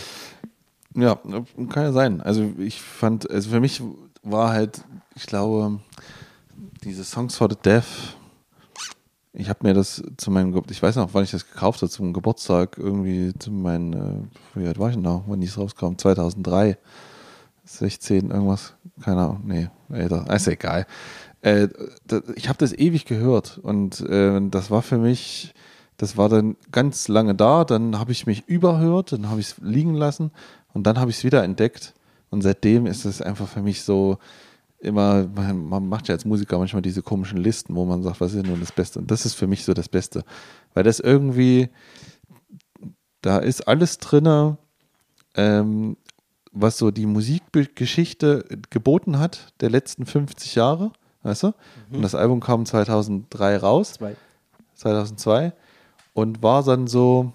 [0.94, 1.16] Ja,
[1.70, 2.20] kann ja sein.
[2.20, 3.82] Also ich fand, also für mich
[4.22, 4.84] war halt,
[5.16, 5.80] ich glaube,
[6.84, 8.16] diese Songs for the Deaf,
[9.32, 11.90] ich habe mir das zu meinem, Ge- ich weiß noch, wann ich das gekauft habe,
[11.90, 15.96] zum Geburtstag, irgendwie zu meinem, äh, wie alt war ich denn da, wann dies rauskam?
[15.96, 16.76] 2003,
[17.64, 20.86] 16, irgendwas, keine Ahnung, nee, älter, ist egal.
[21.40, 21.68] Äh,
[22.06, 25.54] da, ich habe das ewig gehört und äh, das war für mich,
[25.96, 29.56] das war dann ganz lange da, dann habe ich mich überhört, dann habe ich es
[29.62, 30.30] liegen lassen
[30.74, 31.94] und dann habe ich es wieder entdeckt
[32.30, 34.18] und seitdem ist es einfach für mich so
[34.82, 38.34] immer, man, man macht ja als Musiker manchmal diese komischen Listen, wo man sagt, was
[38.34, 40.24] ist nun das Beste und das ist für mich so das Beste,
[40.74, 41.70] weil das irgendwie,
[43.20, 44.58] da ist alles drinne,
[45.34, 45.96] ähm,
[46.52, 50.92] was so die Musikgeschichte geboten hat der letzten 50 Jahre,
[51.22, 51.54] weißt du?
[51.90, 53.94] Und das Album kam 2003 raus.
[53.94, 54.16] Zwei.
[54.74, 55.52] 2002
[56.12, 57.32] und war dann so,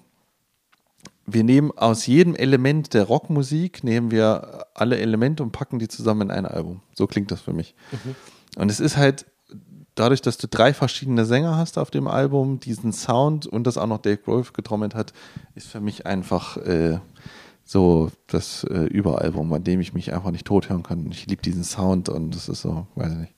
[1.25, 6.29] wir nehmen aus jedem Element der Rockmusik, nehmen wir alle Elemente und packen die zusammen
[6.29, 6.81] in ein Album.
[6.93, 7.75] So klingt das für mich.
[8.57, 9.25] Und es ist halt
[9.95, 13.87] dadurch, dass du drei verschiedene Sänger hast auf dem Album, diesen Sound und das auch
[13.87, 15.13] noch Dave Grohl getrommelt hat,
[15.55, 16.99] ist für mich einfach äh,
[17.63, 21.11] so das äh, Überalbum, an dem ich mich einfach nicht tot hören kann.
[21.11, 23.35] Ich liebe diesen Sound und das ist so, weiß ich nicht.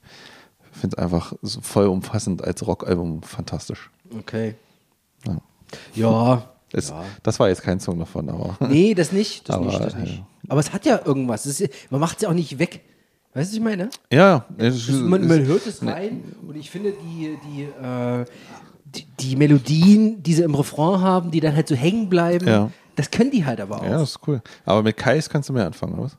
[0.71, 3.89] Ich finde es einfach so voll umfassend als Rockalbum fantastisch.
[4.17, 4.55] Okay.
[5.25, 5.37] Ja.
[5.95, 6.49] Ja.
[6.71, 7.03] Es, ja.
[7.23, 8.57] Das war jetzt kein Song davon, aber.
[8.69, 9.47] Nee, das nicht.
[9.49, 10.19] Das Aber, nicht, das nicht.
[10.19, 11.45] äh, Aber es hat ja irgendwas.
[11.45, 12.81] Es ist, man macht es ja auch nicht weg.
[13.33, 13.89] Weißt du, was ich meine?
[14.11, 18.25] Ja, es, Das, man, man hört es rein und ich finde die, die, äh,
[18.85, 22.71] die, die Melodien, die sie im Refrain haben, die dann halt so hängen bleiben, Ja.
[22.95, 23.83] das können die halt aber auch.
[23.83, 24.41] ja, das ist cool.
[24.65, 26.17] Aber mit Kais kannst du mehr anfangen, oder was?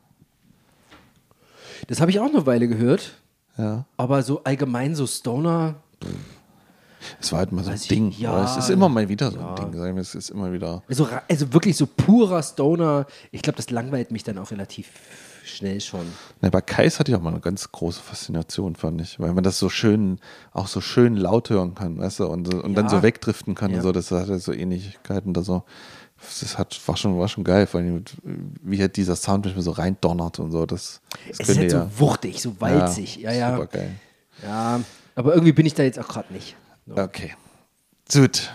[1.89, 3.13] Das habe ich auch eine Weile gehört,
[3.59, 3.85] Ja.
[3.97, 5.75] aber so allgemein so Stoner,
[7.21, 8.09] Es war halt mal so ein Weiß ich Ding.
[8.09, 8.21] nicht.
[8.21, 9.55] Ja, es ist immer mal wieder so ja.
[9.55, 9.99] ein Ding.
[9.99, 10.83] Es ist immer wieder.
[10.89, 14.89] also, also wirklich so purer Stoner, ich glaube, das langweilt mich dann auch relativ
[15.45, 16.07] schnell schon.
[16.43, 19.19] Ne, bei Kais hatte ich auch mal eine ganz große Faszination, fand ich.
[19.19, 20.19] Weil man das so schön,
[20.53, 22.91] auch so schön laut hören kann, weißt du, und, so- und dann Ja.
[22.91, 23.79] so wegdriften kann Ja.
[23.79, 23.93] und so.
[23.93, 25.65] Das hatte so Ähnlichkeiten da so.
[26.19, 28.05] Das hat, war, schon, war schon geil, vor allem
[28.63, 30.67] wie halt dieser Sound manchmal so reindonnert und so.
[30.67, 31.85] Das, das Es ist halt ja.
[31.95, 33.17] so wuchtig, so walzig.
[33.17, 33.55] Ja, ja.
[33.55, 33.91] Super geil.
[34.43, 34.81] Ja,
[35.17, 36.57] aber irgendwie bin ich da jetzt auch gerade nicht.
[36.95, 37.01] So.
[37.01, 37.35] Okay.
[38.13, 38.51] Gut.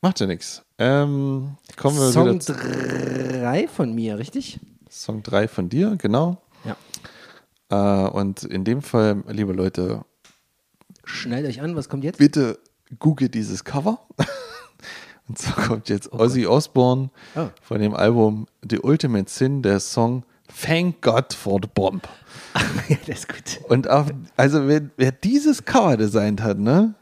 [0.00, 0.62] Macht ja nichts.
[0.78, 4.58] Ähm, kommen wir Song wieder zu 3 von mir, richtig?
[4.90, 6.40] Song 3 von dir, genau.
[6.64, 8.06] Ja.
[8.06, 10.04] Äh, und in dem Fall, liebe Leute,
[11.04, 12.18] Schnallt euch an, was kommt jetzt?
[12.18, 12.58] bitte
[12.98, 14.00] google dieses Cover.
[15.28, 17.48] Und zwar kommt jetzt Ozzy Osbourne Oh.
[17.60, 20.24] von dem Album The Ultimate Sin, der Song
[20.62, 22.08] Thank God for the Bomb.
[22.88, 23.68] ja, das ist gut.
[23.68, 26.94] Und auch, also wer, wer dieses Cover designt hat, ne?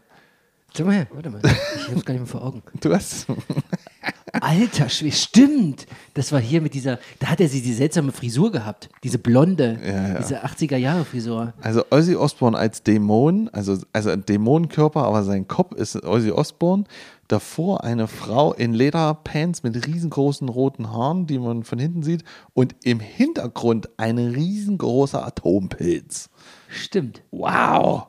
[0.77, 1.41] Schau mal her, warte mal.
[1.45, 2.63] Ich hab's gar nicht mehr vor Augen.
[2.81, 3.27] Du hast.
[4.33, 5.87] Alter Schwede, stimmt.
[6.15, 8.89] Das war hier mit dieser, da hat er sie die seltsame Frisur gehabt.
[9.05, 10.19] Diese blonde, Ja, ja.
[10.19, 11.53] diese 80er-Jahre-Frisur.
[11.61, 16.85] Also Ozzy Osbourne als Dämon, also, also ein Dämonenkörper, aber sein Kopf ist Ozzy Osbourne.
[17.29, 22.25] Davor eine Frau in Lederpants mit riesengroßen roten Haaren, die man von hinten sieht.
[22.53, 26.29] Und im Hintergrund ein riesengroßer Atompilz.
[26.69, 27.23] Stimmt.
[27.31, 28.09] Wow!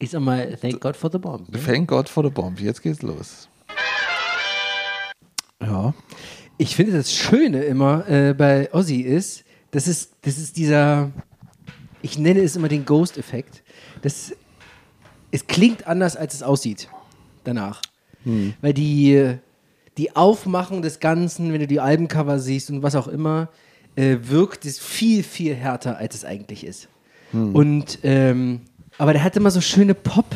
[0.00, 1.48] Ich sag mal, thank God for the bomb.
[1.48, 1.58] ne?
[1.58, 2.56] Thank God for the bomb.
[2.58, 3.48] Jetzt geht's los.
[5.60, 5.92] Ja.
[6.56, 11.10] Ich finde, das Schöne immer äh, bei Ozzy ist, das ist, das ist dieser,
[12.00, 13.62] ich nenne es immer den Ghost-Effekt.
[14.02, 14.32] Das,
[15.30, 16.88] es klingt anders, als es aussieht
[17.44, 17.82] danach.
[18.60, 19.36] Weil die,
[19.96, 23.48] die Aufmachung des Ganzen, wenn du die Albencover siehst und was auch immer,
[23.96, 26.88] äh, wirkt es viel, viel härter, als es eigentlich ist.
[27.32, 28.60] Und, ähm,
[28.98, 30.34] aber der hat immer so schöne Pop-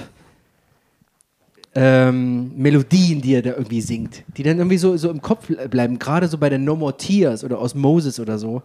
[1.74, 5.98] ähm, Melodien, die er da irgendwie singt, die dann irgendwie so, so im Kopf bleiben,
[5.98, 8.62] gerade so bei der No More Tears oder Osmosis oder so.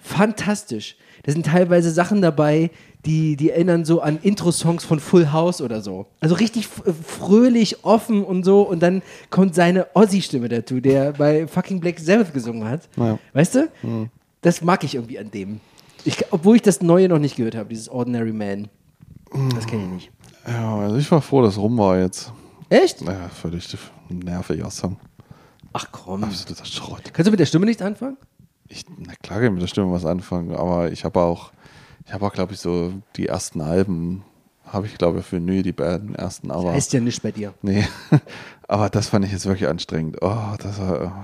[0.00, 0.96] Fantastisch.
[1.22, 2.70] Da sind teilweise Sachen dabei,
[3.04, 6.06] die, die erinnern so an Intro-Songs von Full House oder so.
[6.20, 8.62] Also richtig f- fröhlich, offen und so.
[8.62, 12.88] Und dann kommt seine Ozzy-Stimme dazu, der bei fucking Black Sabbath gesungen hat.
[12.96, 13.18] Ja.
[13.34, 13.68] Weißt du?
[14.40, 15.60] Das mag ich irgendwie an dem.
[16.04, 18.68] Ich, obwohl ich das Neue noch nicht gehört habe, dieses Ordinary Man.
[19.54, 20.12] Das kenne ich nicht.
[20.46, 22.32] Ja, also ich war froh, dass rum war jetzt.
[22.68, 23.02] Echt?
[23.02, 23.66] Naja, völlig
[24.08, 24.96] nerviger Song.
[25.72, 26.24] Ach komm.
[26.24, 27.02] Absoluter Schrott.
[27.12, 28.16] Kannst du mit der Stimme nichts anfangen?
[28.68, 31.52] Ich, na klar kann ich mit der Stimme was anfangen, aber ich habe auch,
[32.06, 34.24] ich habe auch, glaube ich, so die ersten Alben,
[34.64, 36.72] habe ich, glaube ich, für Nö, die beiden ersten, aber.
[36.72, 37.52] Heißt ja nichts bei dir.
[37.62, 37.84] Nee,
[38.68, 40.18] aber das fand ich jetzt wirklich anstrengend.
[40.22, 41.22] Oh, das war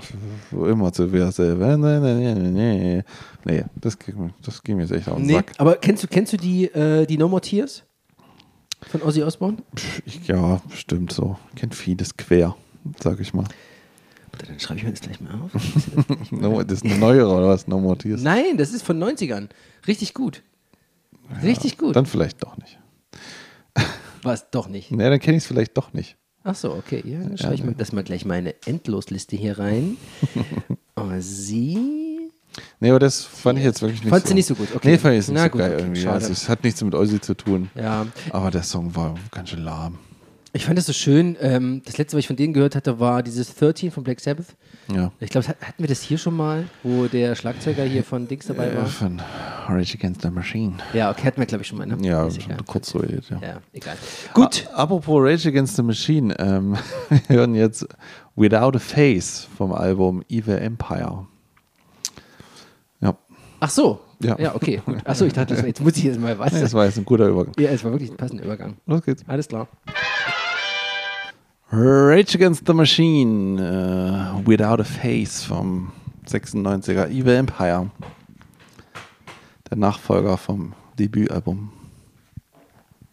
[0.51, 1.77] so immer zu wer selber.
[1.77, 3.03] Nee, nee, nee, nee.
[3.45, 5.53] Nee, das ging, mir- das ging mir jetzt echt auf den Nee, Sack.
[5.57, 7.83] aber kennst du, kennst du die, äh, die No More Tears?
[8.81, 9.57] Von Ozzy Osbourne?
[10.25, 11.37] Ja, stimmt so.
[11.55, 12.55] Kennt vieles quer,
[13.01, 13.45] sag ich mal.
[14.45, 15.51] Dann schreibe ich mir das gleich mal auf.
[16.31, 17.67] No, das ist eine neuere oder was?
[17.67, 18.21] No More Tears?
[18.21, 19.49] Nein, das ist von 90ern.
[19.87, 20.43] Richtig gut.
[21.41, 21.95] Richtig gut.
[21.95, 22.79] Dann vielleicht doch nicht.
[24.23, 24.49] Was?
[24.51, 24.91] Doch nicht.
[24.91, 26.17] Nee, dann kenne ich es vielleicht doch nicht.
[26.43, 27.01] Ach so, okay.
[27.05, 29.97] Ja, dann schreibe ich mir das mal gleich meine Endlosliste hier rein.
[30.95, 32.31] Ozzy.
[32.79, 34.31] Nee, aber das fand ich jetzt wirklich nicht Fandst so.
[34.31, 34.67] du nicht so gut?
[34.75, 34.91] Okay.
[34.91, 36.01] Nee, fand ich jetzt nicht Na so gut, geil okay, irgendwie.
[36.01, 36.15] schade.
[36.15, 37.69] Also, es hat nichts mit Ozzy zu tun.
[37.75, 39.97] Ja, Aber der Song war ganz schön lahm.
[40.53, 41.37] ich fand das so schön.
[41.39, 44.47] Ähm, das letzte, was ich von denen gehört hatte, war dieses 13 von Black Sabbath.
[44.91, 45.11] Ja.
[45.19, 48.69] Ich glaube, hatten wir das hier schon mal, wo der Schlagzeuger hier von Dings dabei
[48.69, 48.85] Äh, war?
[48.87, 49.21] von
[49.67, 50.75] Rage Against the Machine.
[50.93, 51.97] Ja, okay, hatten wir, glaube ich, schon mal, ne?
[52.01, 52.27] Ja,
[52.65, 53.19] kurz so ja.
[53.41, 53.97] Ja, egal.
[54.33, 54.67] Gut.
[54.73, 56.75] A apropos Rage Against the Machine, ähm,
[57.27, 57.85] wir hören jetzt
[58.35, 61.27] Without a Face vom Album Evil Empire.
[63.57, 63.99] Ja, Ach so.
[64.19, 64.35] Ja.
[64.39, 64.97] Ja, okay, gut.
[65.03, 66.51] Ach so, ich dachte, jetzt muss ich jetzt mal was.
[66.51, 67.53] das war jetzt ein guter Übergang.
[67.59, 68.77] ja, es war wirklich ein passender Übergang.
[68.85, 69.23] Los geht's.
[69.27, 69.67] Alles klar.
[71.71, 75.91] Rage Against the Machine, äh, Without a Face vom
[76.27, 77.89] 96er Evil Empire.
[79.69, 81.71] Der Nachfolger vom Debütalbum.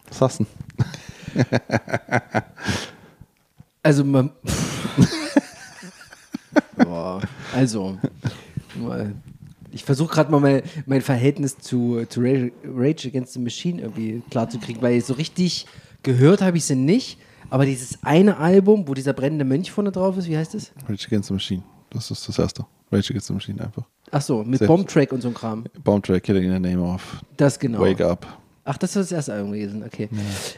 [0.08, 0.46] Was hast du
[1.34, 1.46] denn?
[3.86, 4.30] Also, man.
[6.78, 7.20] Boah,
[7.54, 7.98] also,
[9.74, 14.80] ich versuche gerade mal mein, mein Verhältnis zu, zu Rage, Against the Machine irgendwie klarzukriegen,
[14.82, 15.66] weil so richtig
[16.02, 17.18] gehört habe ich sie nicht.
[17.50, 20.72] Aber dieses eine Album, wo dieser brennende Mönch vorne drauf ist, wie heißt es?
[20.88, 21.62] Rage Against the Machine.
[21.90, 22.64] Das ist das erste.
[22.90, 23.84] Rage Against the Machine einfach.
[24.10, 25.64] Ach so, mit Selbst- Bombtrack und so ein Kram.
[25.82, 27.80] Bombtrack Killing in the Name of Das genau.
[27.80, 28.26] Wake Up.
[28.66, 30.08] Ach, das ist das erste Album gewesen, okay.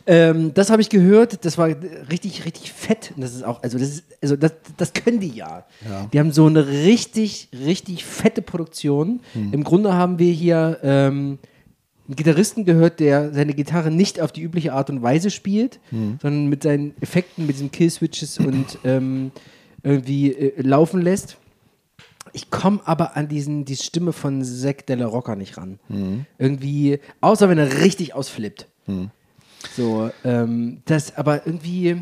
[0.07, 1.69] Ähm, das habe ich gehört, das war
[2.11, 3.13] richtig, richtig fett.
[3.17, 5.65] Und das ist auch, also das ist, also das, das können die ja.
[5.89, 6.09] Ja.
[6.13, 9.21] Die haben so eine richtig, richtig fette Produktion.
[9.35, 11.39] Im Grunde haben wir hier ähm,
[12.07, 15.81] einen Gitarristen gehört, der seine Gitarre nicht auf die übliche Art und Weise spielt,
[16.23, 19.33] sondern mit seinen Effekten, mit diesen Killswitches und ähm,
[19.83, 21.39] irgendwie äh, laufen lässt.
[22.37, 25.79] Ich komme aber an diesen, die Stimme von Zack Della Rocca nicht ran.
[26.37, 28.67] Irgendwie, außer wenn er richtig ausflippt.
[29.75, 31.97] So, ähm, das aber irgendwie,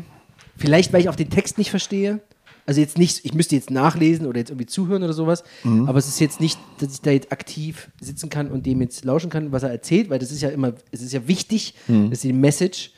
[0.57, 2.19] vielleicht weil ich auch den Text nicht verstehe.
[2.65, 5.43] Also jetzt nicht, ich müsste jetzt nachlesen oder jetzt irgendwie zuhören oder sowas,
[5.87, 9.05] aber es ist jetzt nicht, dass ich da jetzt aktiv sitzen kann und dem jetzt
[9.05, 12.17] lauschen kann, was er erzählt, weil das ist ja immer, es ist ja wichtig, das
[12.19, 12.91] ist die Message.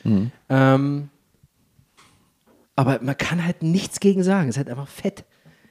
[0.48, 1.10] Ähm,
[2.74, 4.48] aber man kann halt nichts gegen sagen.
[4.48, 5.24] Es ist halt einfach fett.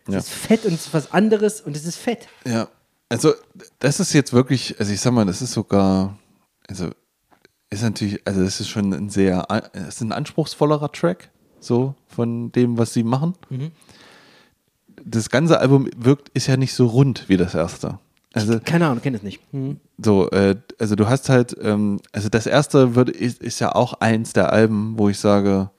[0.07, 0.19] Es Ja.
[0.19, 2.27] ist fett und es ist was anderes und es ist fett.
[2.45, 2.67] Ja,
[3.09, 3.33] also
[3.79, 6.17] das ist jetzt wirklich, also ich sag mal, das ist sogar,
[6.67, 6.89] also
[7.69, 12.51] ist natürlich, also das ist schon ein sehr, es ist ein anspruchsvollerer Track, so von
[12.53, 13.33] dem, was sie machen.
[13.49, 13.71] Mhm.
[15.03, 17.99] Das ganze Album wirkt, ist ja nicht so rund wie das erste.
[18.33, 19.41] Also, Keine Ahnung, kenne es nicht.
[19.53, 19.79] Mhm.
[19.97, 23.93] so, äh, also du hast halt, ähm, also das erste wird, ist, ist ja auch
[23.93, 25.69] eins der Alben, wo ich sage,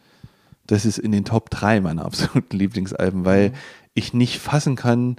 [0.67, 3.53] das ist in den Top 3 meiner absoluten Lieblingsalben, weil
[3.99, 5.17] ich nicht fassen kann,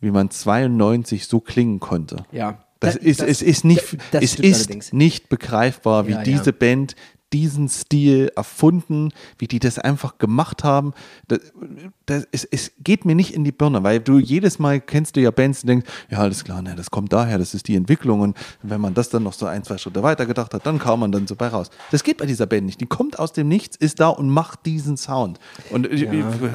[0.00, 2.24] wie man 92 so klingen konnte.
[2.32, 2.64] Ja.
[2.80, 4.92] Das, Da- ist, das- es ist nicht, das es ist allerdings.
[4.94, 6.22] nicht begreifbar, wie Ja, ja.
[6.24, 6.94] diese Band
[7.32, 10.92] diesen Stil erfunden, wie die das einfach gemacht haben.
[11.28, 11.38] Das,
[12.06, 15.20] das, es, es geht mir nicht in die Birne, weil du jedes Mal kennst du
[15.20, 18.20] ja Bands und denkst, ja, alles klar, ne, das kommt daher, das ist die Entwicklung
[18.20, 21.00] und wenn man das dann noch so ein, zwei Schritte weiter gedacht hat, dann kam
[21.00, 21.70] man dann so bei raus.
[21.90, 22.80] Das geht bei dieser Band nicht.
[22.80, 25.38] Die kommt aus dem Nichts, ist da und macht diesen Sound.
[25.70, 26.08] Und ja.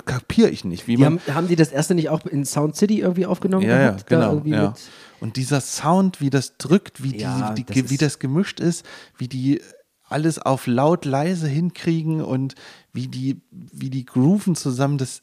[0.05, 2.75] kapiere ich nicht, wie Die man haben, haben die das erste nicht auch in Sound
[2.75, 3.63] City irgendwie aufgenommen?
[3.65, 4.07] ja, ja, gehabt?
[4.07, 4.41] Genau.
[4.45, 4.73] Ja.
[5.21, 8.59] Und dieser Sound, wie das drückt, wie, Ja, die, das die, ist- wie das gemischt
[8.59, 8.85] ist,
[9.17, 9.61] wie die
[10.07, 12.55] alles auf laut leise hinkriegen und
[12.93, 15.21] wie die, wie die grooven zusammen, das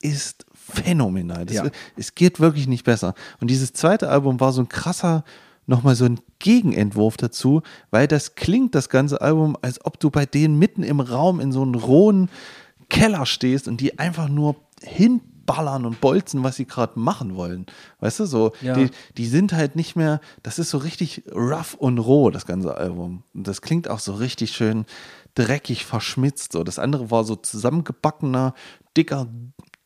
[0.00, 1.46] ist phänomenal.
[1.46, 1.70] Das, Ja.
[1.96, 3.14] Es geht wirklich nicht besser.
[3.40, 5.24] Und dieses zweite Album war so ein krasser,
[5.66, 10.26] nochmal so ein Gegenentwurf dazu, weil das klingt, das ganze Album, als ob du bei
[10.26, 12.30] denen mitten im Raum in so einem rohen
[12.88, 14.56] Keller stehst und die einfach nur
[15.50, 17.66] hinballern und bolzen, was sie gerade machen wollen.
[18.00, 18.74] Weißt du, so, Ja.
[18.74, 22.76] die, die sind halt nicht mehr, das ist so richtig rough und roh, das ganze
[22.76, 23.22] Album.
[23.34, 24.84] Und das klingt auch so richtig schön
[25.34, 26.52] dreckig verschmitzt.
[26.52, 26.64] So.
[26.64, 28.54] Das andere war so zusammengebackener,
[28.96, 29.26] dicker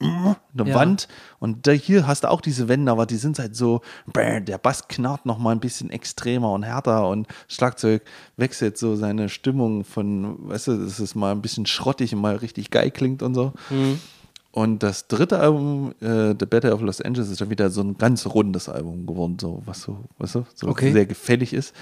[0.00, 0.36] eine
[0.68, 0.74] Ja.
[0.74, 3.80] Wand und da hier hast du auch diese Wände, aber die sind halt so,
[4.14, 8.02] der Bass knarrt noch mal ein bisschen extremer und härter und Schlagzeug
[8.36, 12.36] wechselt so seine Stimmung von, weißt du, dass es mal ein bisschen schrottig und mal
[12.36, 13.52] richtig geil klingt und so.
[14.56, 17.98] Und das dritte Album, äh, The Battle of Los Angeles, ist dann wieder so ein
[17.98, 20.92] ganz rundes Album geworden, so was so, weißt du, so Okay.
[20.92, 21.74] sehr gefällig ist.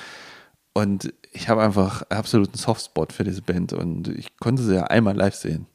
[0.73, 5.15] Und ich habe einfach absoluten Softspot für diese Band und ich konnte sie ja einmal
[5.15, 5.67] live sehen.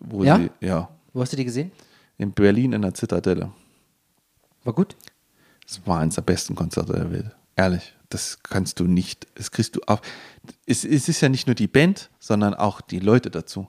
[0.00, 0.38] Wo Ja?
[0.38, 1.70] sie, ja, Wo hast du die gesehen?
[2.16, 3.52] in Berlin in der Zitadelle.
[4.64, 4.96] War gut?
[5.64, 7.30] Das war eines der besten Konzerte der Welt.
[7.54, 10.00] Ehrlich, das kannst du nicht, das kriegst du auf.
[10.66, 13.68] Es, es ist ja nicht nur die Band, sondern auch die Leute dazu.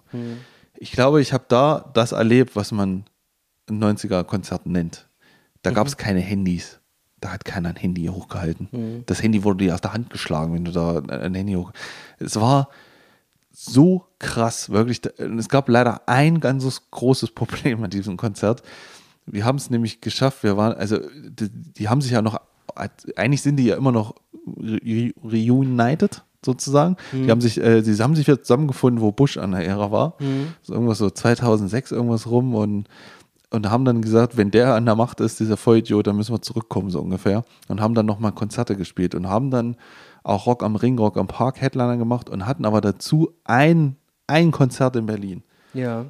[0.82, 3.04] Ich glaube, ich habe da das erlebt, was man
[3.70, 5.10] ein 90er-Konzert nennt.
[5.62, 6.80] Da gab es keine Handys.
[7.20, 8.70] Da hat keiner ein Handy hochgehalten.
[9.06, 11.74] Das Handy wurde dir aus der Hand geschlagen, wenn du da ein Handy hoch.
[12.18, 12.70] Es war
[13.52, 15.02] so krass, wirklich.
[15.18, 18.64] Es gab leider ein ganzes großes Problem an diesem Konzert.
[19.26, 22.40] Wir haben es nämlich geschafft, wir waren, also die, die haben sich ja noch,
[23.18, 24.16] eigentlich sind die ja immer noch
[24.58, 26.96] re reunited sozusagen.
[27.26, 30.16] Die haben sich, äh, sie haben sich wieder zusammengefunden, wo Bush an der Ära war.
[30.62, 32.88] So irgendwas so 2006 irgendwas rum und
[33.52, 36.42] und haben dann gesagt, wenn der an der Macht ist, dieser Vollidiot, dann müssen wir
[36.42, 37.44] zurückkommen, so ungefähr.
[37.68, 39.76] Und haben dann nochmal Konzerte gespielt und haben dann
[40.24, 43.96] auch Rock am Ring, Rock am Park Headliner gemacht und hatten aber dazu ein,
[44.28, 45.44] ein Konzert in Berlin.
[45.74, 46.06] Ja.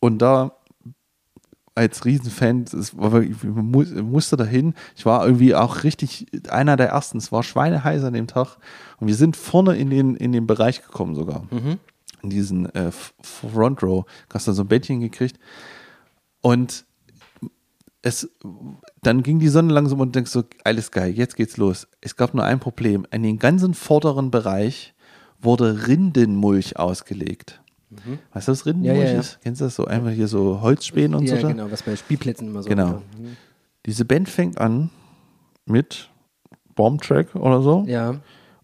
[0.00, 0.52] Und da
[1.76, 4.74] als Riesenfan, es war wirklich, ich mu- musste dahin.
[4.96, 7.18] Ich war irgendwie auch richtig einer der ersten.
[7.18, 8.58] Es war schweineheiß an dem Tag.
[9.00, 11.46] Und wir sind vorne in den, in den Bereich gekommen sogar.
[12.22, 12.90] In diesen äh,
[13.22, 14.04] Front Row.
[14.32, 15.38] Hast du so ein Bettchen gekriegt.
[16.40, 16.84] Und
[18.02, 18.28] es,
[19.02, 21.88] dann ging die Sonne langsam und denkst so, alles geil, jetzt geht's los.
[22.02, 23.06] Es gab nur ein Problem.
[23.10, 24.94] In den ganzen vorderen Bereich
[25.40, 27.62] wurde Rindenmulch ausgelegt.
[28.32, 29.20] Weißt du, was Rindenmulch Ja, ja, ja.
[29.20, 29.38] ist?
[29.42, 29.84] Kennst du das so?
[29.84, 31.48] Einfach hier so Holzspäne und ja, so.
[31.48, 32.68] genau, was bei Spielplätzen immer so.
[32.68, 33.02] Genau.
[33.86, 34.90] Diese Band fängt an
[35.66, 36.10] mit
[36.74, 38.16] Bombtrack oder so Ja.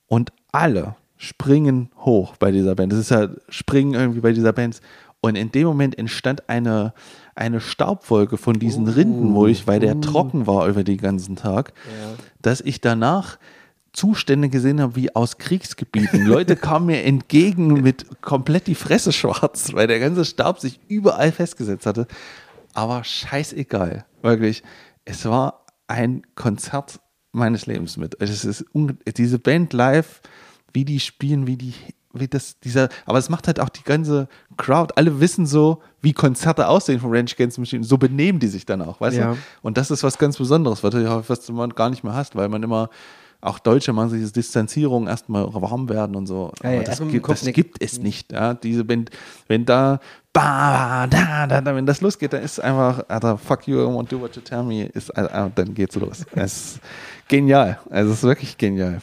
[0.06, 2.92] und alle springen hoch bei dieser Band.
[2.92, 4.80] Das ist ja Springen irgendwie bei dieser Band.
[5.22, 6.94] Und in dem Moment entstand eine,
[7.34, 11.74] eine Staubwolke von diesen Rindenmulch, weil der trocken war über den ganzen Tag,
[12.40, 13.38] dass ich danach
[13.92, 16.24] Zustände gesehen habe wie aus Kriegsgebieten.
[16.26, 21.32] Leute kamen mir entgegen mit komplett die Fresse schwarz, weil der ganze Staub sich überall
[21.32, 22.06] festgesetzt hatte.
[22.74, 24.62] Aber scheißegal, wirklich.
[25.04, 27.00] Es war ein Konzert
[27.32, 28.16] meines Lebens mit.
[28.20, 28.64] Es ist
[29.16, 30.20] diese Band live,
[30.72, 31.74] wie die spielen, wie die,
[32.12, 34.92] wie das, dieser, aber es macht halt auch die ganze Crowd.
[34.96, 37.82] Alle wissen so, wie Konzerte aussehen von Range Against Machine.
[37.82, 39.32] So benehmen die sich dann auch, weißt Ja.
[39.32, 39.38] du?
[39.62, 42.14] Und das ist was ganz Besonderes, was du, ja- was du man gar nicht mehr
[42.14, 42.88] hast, weil man immer
[43.40, 46.52] auch Deutsche machen sich diese Distanzierung erstmal warm werden und so.
[46.62, 48.32] Ja, ja, das, gibt, das gibt es nicht.
[48.32, 48.54] Ja?
[48.54, 49.10] Diese Band,
[49.48, 49.98] wenn da,
[50.32, 54.08] ba, da, da, da, wenn das losgeht, dann ist einfach, Alter, fuck you, I won't
[54.08, 56.26] do what you tell me, ist, äh, dann geht's los.
[56.34, 56.80] Es ist
[57.28, 57.78] genial.
[57.88, 59.00] Also es ist wirklich genial.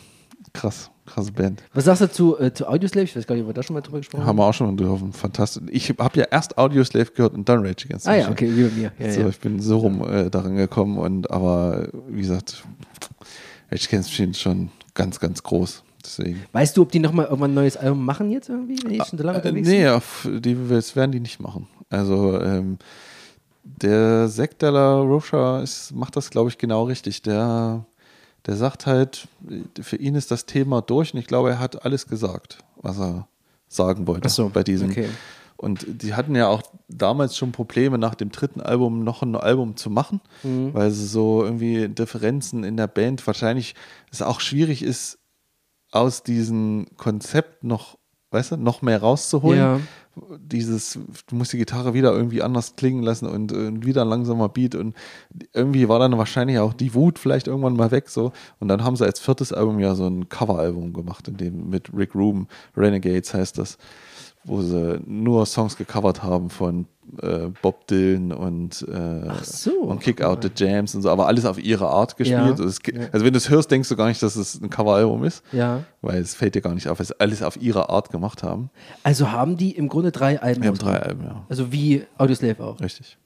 [0.54, 1.64] Krass, krasse Band.
[1.74, 3.06] Was sagst du zu, äh, zu Audioslave?
[3.06, 4.68] Ich weiß gar nicht, ob wir da schon mal drüber gesprochen Haben wir auch schon
[4.68, 5.14] mal dürfen.
[5.14, 5.64] Fantastisch.
[5.70, 8.50] Ich habe ja erst Audioslave gehört und dann Rage Against the Ah ja, Machine.
[8.50, 8.92] okay, wie bei mir.
[9.00, 9.28] Ja, so, ja.
[9.30, 12.64] ich bin so rum äh, daran gekommen und aber wie gesagt,
[13.70, 15.84] Ist schon ganz, ganz groß.
[16.04, 16.44] deswegen.
[16.52, 19.18] Weißt du, ob die nochmal irgendwann ein neues Album machen jetzt irgendwie, wenn die schon
[19.18, 21.68] so lange Äh, unterwegs nee, auf, die, das werden die nicht machen.
[21.90, 22.78] Also ähm,
[23.64, 27.22] der Zack de la Rocha ist, macht das, glaube ich, genau richtig.
[27.22, 27.86] Der,
[28.46, 29.28] der sagt halt,
[29.82, 33.28] für ihn ist das Thema durch und ich glaube, er hat alles gesagt, was er
[33.68, 34.90] sagen wollte so, bei diesem.
[34.92, 35.10] okay.
[35.58, 39.76] Und die hatten ja auch damals schon Probleme, nach dem dritten Album noch ein Album
[39.76, 40.74] zu machen, Mhm.
[40.74, 43.74] weil sie so irgendwie Differenzen in der Band wahrscheinlich
[44.12, 45.18] es auch schwierig ist,
[45.92, 47.98] aus diesem Konzept noch,
[48.32, 49.60] weißt du, noch mehr rauszuholen.
[49.60, 49.80] Ja.
[50.40, 54.50] Dieses, du musst die Gitarre wieder irgendwie anders klingen lassen und, äh, wieder ein langsamer
[54.50, 54.96] Beat und
[55.54, 58.96] irgendwie war dann wahrscheinlich auch die Wut vielleicht irgendwann mal weg so und dann haben
[58.96, 63.34] sie als viertes Album ja so ein Coveralbum gemacht, in dem mit Rick Rubin, Renegades
[63.36, 63.78] heißt das,
[64.48, 66.88] wo sie nur Songs gecovert haben von
[67.22, 71.46] äh, Bob Dylan und, äh, so, und Kick Out the Jams und so, aber alles
[71.46, 72.40] auf ihre Art gespielt.
[72.60, 72.66] Ja.
[72.66, 75.44] Also, also wenn du es hörst, denkst du gar nicht, dass es ein Coveralbum ist,
[75.52, 75.84] Ja.
[76.02, 78.70] weil es fällt dir gar nicht auf, weil sie alles auf ihre Art gemacht haben.
[79.04, 80.62] Also haben die im Grunde drei Alben.
[80.64, 81.46] Wir haben drei Alben, ja.
[81.50, 82.80] Also wie Audioslave auch.
[82.82, 83.18] Richtig.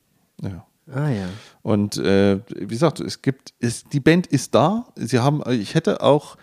[0.42, 0.66] Ja.
[0.94, 1.26] Ah ja.
[1.62, 4.86] Und äh, wie gesagt, es gibt, es, die Band ist da.
[4.96, 6.36] Sie haben, ich hätte auch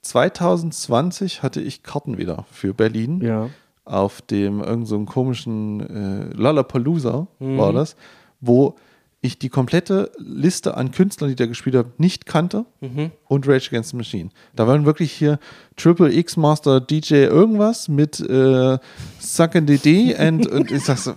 [0.00, 3.48] 2020 hatte ich Karten wieder für Berlin Ja.
[3.84, 7.58] Auf dem irgendeinem so komischen äh, Lollapalooza Mhm.
[7.58, 7.96] war das,
[8.40, 8.76] wo
[9.20, 13.12] ich die komplette Liste an Künstlern, die da gespielt haben, nicht kannte Mhm.
[13.32, 14.28] Und Rage Against the Machine.
[14.54, 15.38] Da waren wirklich hier
[15.76, 18.78] Triple X Master DJ irgendwas mit äh,
[19.18, 21.14] Suckin' DD und, und ich sag so,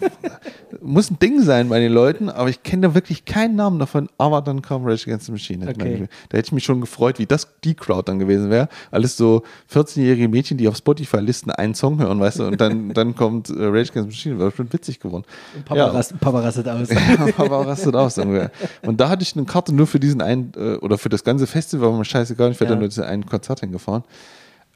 [0.82, 4.08] muss ein Ding sein bei den Leuten, aber ich kenne da wirklich keinen Namen davon,
[4.18, 5.68] aber dann kam Rage Against the Machine.
[5.68, 6.08] Okay.
[6.30, 8.70] Da hätte ich mich schon gefreut, wie das die Crowd dann gewesen wäre.
[8.92, 13.16] Alles so 14-jährige Mädchen, die auf Spotify-Listen einen Song hören, weißt du, und dann, dann
[13.16, 15.26] kommt äh, Rage Against the Machine, wäre schon witzig geworden.
[15.66, 15.88] Papa, Ja.
[15.88, 16.88] rast, Papa rastet aus.
[17.38, 18.52] Aber rastet aus ungefähr.
[18.84, 21.46] Und da hatte ich eine Karte nur für diesen einen, äh, oder für das ganze
[21.46, 22.80] Festival, war mir scheißegal, ich wäre Ja.
[22.80, 24.04] nur zu einem Konzert hingefahren.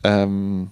[0.03, 0.69] Ähm,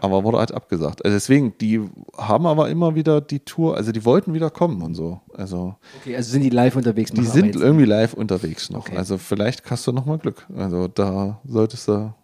[0.00, 1.04] aber wurde halt abgesagt.
[1.04, 1.80] Also deswegen, die
[2.16, 5.20] haben aber immer wieder die Tour, also die wollten wieder kommen und so.
[5.34, 7.10] Also Okay, also sind die live unterwegs?
[7.10, 8.86] die machen aber sind irgendwie live unterwegs noch.
[8.86, 8.96] Okay.
[8.96, 10.46] Also vielleicht hast du noch mal Glück.
[10.56, 12.14] Also da solltest du,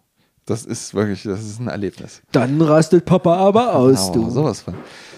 [0.45, 2.21] das ist wirklich, das ist ein Erlebnis.
[2.31, 4.29] Dann rastet Papa aber aus, Aber du.
[4.29, 4.75] sowas von.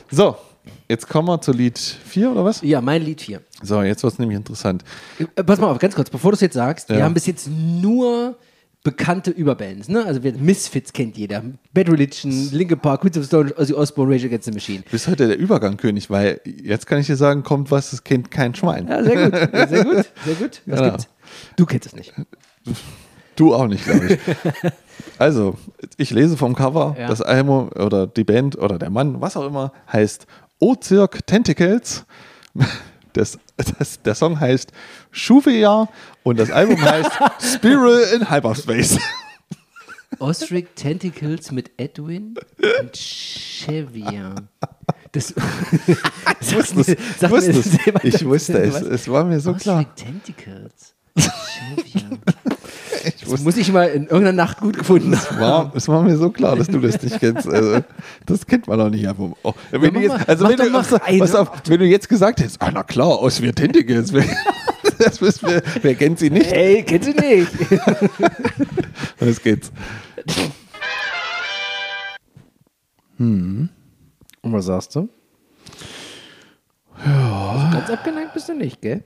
[0.10, 0.36] So,
[0.90, 2.62] jetzt kommen wir zu Lied 4 oder was?
[2.64, 3.40] Ja, mein Lied 4.
[3.62, 4.84] So, jetzt wird es nämlich interessant.
[5.20, 7.06] Äh, Pass mal auf, ganz kurz, bevor du es jetzt sagst, wir Ja.
[7.06, 8.36] haben bis jetzt nur
[8.84, 10.06] bekannte Überbands, ne?
[10.06, 14.46] Also Misfits kennt jeder, Bad Religion, Linkin Park, Queens of Stone, Ozzy Osbourne, Rage Against
[14.46, 14.84] the Machine.
[14.84, 18.32] Du bist heute der Übergangkönig, weil jetzt kann ich dir sagen, kommt was, das kennt
[18.32, 18.88] kein Schwein.
[18.88, 20.62] Ja, sehr gut, ja, sehr gut, sehr gut.
[20.66, 20.92] Was Genau.
[20.92, 21.08] gibt's?
[21.58, 22.14] Du kennst es nicht.
[23.36, 24.20] Du auch nicht, glaube ich.
[25.20, 25.56] also,
[25.98, 27.08] ich lese vom Cover, Ja.
[27.08, 30.26] das Album oder die Band oder der Mann, was auch immer, heißt
[30.60, 32.06] Ozirk Tentacles.
[33.14, 34.72] Das, das, der Song heißt
[35.12, 35.90] Shuvia
[36.24, 37.12] und das Album heißt
[37.56, 38.98] Spiral in Hyperspace.
[40.20, 42.36] Ostrich Tentacles mit Edwin
[42.80, 44.36] und Chevia.
[45.12, 45.34] Das
[46.40, 47.74] sag mir, sag Ich wusste es.
[48.04, 48.82] Ich wusste es.
[48.82, 49.80] Es war mir so klar.
[49.80, 50.94] Ostrich Tentacles.
[51.18, 52.18] Chevia.
[53.30, 55.40] Das muss ich mal in irgendeiner Nacht gut gefunden haben.
[55.40, 57.48] War, es war mir so klar, dass du das nicht kennst.
[57.48, 57.84] Also,
[58.26, 59.30] das kennt man doch nicht einfach.
[59.44, 61.36] Oh, wenn, du jetzt, also mach wenn, doch du, mal pass rein.
[61.36, 64.26] auf, wenn du jetzt gesagt hättest, ah, na klar, aus wie Tentacles, wer,
[65.00, 66.52] das wissen wir, wer kennt sie nicht?
[66.52, 67.52] Hey, kennst du nicht?
[69.20, 69.72] Los geht's.
[73.20, 73.70] Und
[74.44, 75.10] was sagst du?
[77.06, 77.52] Ja.
[77.52, 79.04] Also ganz abgeneigt bist du nicht, gell?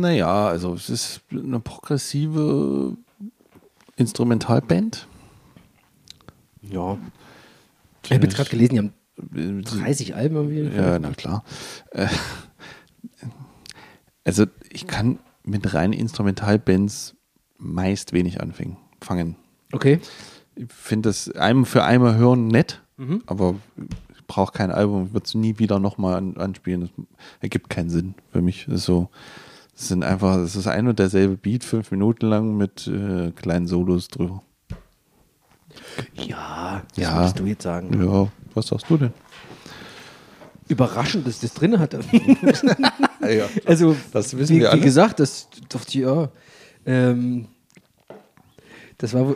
[0.00, 2.96] Naja, also es ist eine progressive
[3.96, 5.06] Instrumentalband.
[6.62, 6.96] Ja.
[8.04, 10.76] Ich habe jetzt gerade gelesen, die haben 30 Alben irgendwie.
[10.76, 11.44] Ja, na klar.
[11.90, 12.08] Äh,
[14.24, 17.16] Also ich kann mit reinen Instrumentalbands
[17.58, 18.76] meist wenig anfangen.
[19.00, 19.36] Fangen.
[19.72, 20.00] Okay.
[20.54, 22.82] Ich finde das einem für einmal hören nett,
[23.26, 23.56] aber
[24.14, 26.82] ich brauche kein Album, ich würde es nie wieder nochmal an, anspielen.
[26.82, 26.90] Das
[27.40, 28.66] ergibt keinen Sinn für mich.
[28.66, 29.08] Das ist so,
[29.80, 33.66] es sind einfach, es ist ein und derselbe Beat, fünf Minuten lang mit äh, kleinen
[33.66, 34.42] Solos drüber.
[36.14, 37.16] Ja, das Ja.
[37.18, 38.02] würdest du jetzt sagen.
[38.04, 39.12] Ja, was sagst du denn?
[40.68, 42.00] Überraschend, dass das drin hatte.
[43.22, 44.80] Ja, Also, Das wissen wie, wir wie alle.
[44.80, 46.30] gesagt, das dachte ich, ja.
[46.86, 47.48] Ähm,
[48.98, 49.34] das war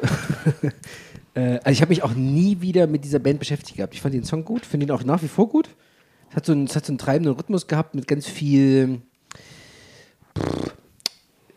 [1.34, 3.94] äh, also, ich habe mich auch nie wieder mit dieser Band beschäftigt gehabt.
[3.94, 5.68] Ich fand den Song gut, finde ihn auch nach wie vor gut.
[6.30, 9.02] Es hat so einen, es hat so einen treibenden Rhythmus gehabt mit ganz viel.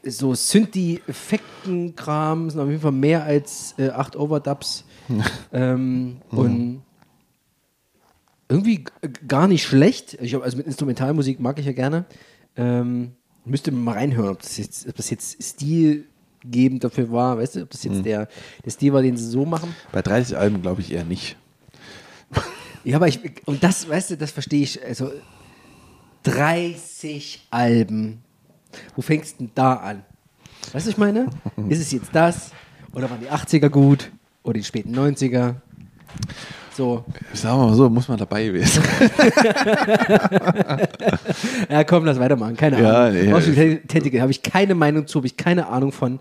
[0.03, 4.85] So Synthi-Effekten-Kram, sind auf jeden Fall mehr als äh, acht Overdubs.
[5.53, 6.81] ähm, Und
[8.49, 8.85] irgendwie
[9.27, 10.17] gar nicht schlecht.
[10.21, 12.05] Ich hab, also mit Instrumentalmusik mag ich ja gerne.
[12.55, 13.11] Ähm,
[13.43, 16.05] müsste man mal reinhören, ob das jetzt, ob das jetzt Stil
[16.47, 18.27] ausschlaggebend dafür war, weißt du, ob das jetzt der,
[18.63, 19.75] der Stil war, den sie so machen.
[19.91, 21.35] Bei 30 Alben glaube ich eher nicht.
[22.83, 25.11] Ja, aber ich, und das, weißt du, das verstehe ich, also
[26.23, 28.23] 30 Alben.
[28.95, 30.03] Wo fängst du denn da an?
[30.73, 31.27] Weißt du, ich meine?
[31.69, 32.51] Ist es jetzt das?
[32.93, 34.11] Oder waren die 80er gut?
[34.43, 35.55] Oder die späten 90er?
[36.75, 37.03] So.
[37.33, 38.81] Sagen wir mal so, muss man dabei gewesen.
[41.69, 42.55] Ja, komm, lass weitermachen.
[42.55, 43.21] Keine Ja, Ahnung.
[43.25, 43.33] nee.
[43.33, 46.19] Ausschließlich habe ich keine Meinung zu, habe ich keine Ahnung von.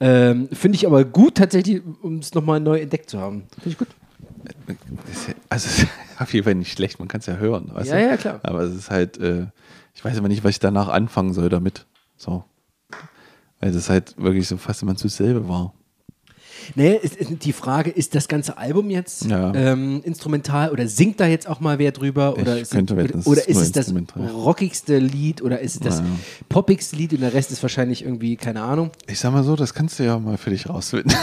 [0.00, 3.44] Ähm, Finde ich aber gut, tatsächlich, um es nochmal neu entdeckt zu haben.
[3.54, 3.88] Finde ich gut.
[5.48, 5.86] Also es ist
[6.18, 7.70] auf jeden Fall nicht schlecht, man kann es ja hören.
[7.74, 7.88] Ja, du?
[8.08, 8.40] ja, klar.
[8.44, 9.46] Aber es ist halt, äh,
[9.94, 11.86] ich weiß aber nicht, was ich danach anfangen soll damit.
[12.18, 12.44] So.
[13.60, 15.72] Weil das halt wirklich so fast immer zu selbe war.
[16.74, 19.54] Nee, es ist die Frage, ist das ganze Album jetzt Ja.
[19.54, 22.34] ähm, instrumental oder singt da jetzt auch mal wer drüber?
[22.36, 23.94] Oder Ich ist, könnte es, wetten, oder ist ist es das
[24.34, 26.04] rockigste Lied oder ist es das Ja.
[26.48, 28.90] poppigste Lied und der Rest ist wahrscheinlich irgendwie, keine Ahnung.
[29.06, 31.14] Ich sag mal so, das kannst du ja mal für dich rausfinden.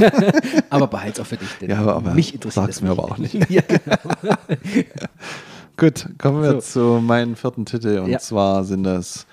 [0.70, 1.48] Aber behalt's auch für dich.
[1.60, 3.34] Denn Ja, aber- aber mich interessiert sag's das mir aber auch nicht.
[3.50, 4.34] ja, genau.
[5.76, 6.98] Gut, kommen wir So.
[6.98, 9.26] zu meinem vierten Titel und zwar sind das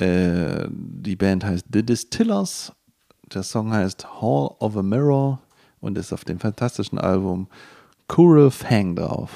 [0.00, 2.72] äh, die Band heißt The Distillers.
[3.32, 5.40] Der Song heißt Hall of a Mirror
[5.80, 7.48] und ist auf dem fantastischen Album
[8.08, 9.30] Coral Fang drauf.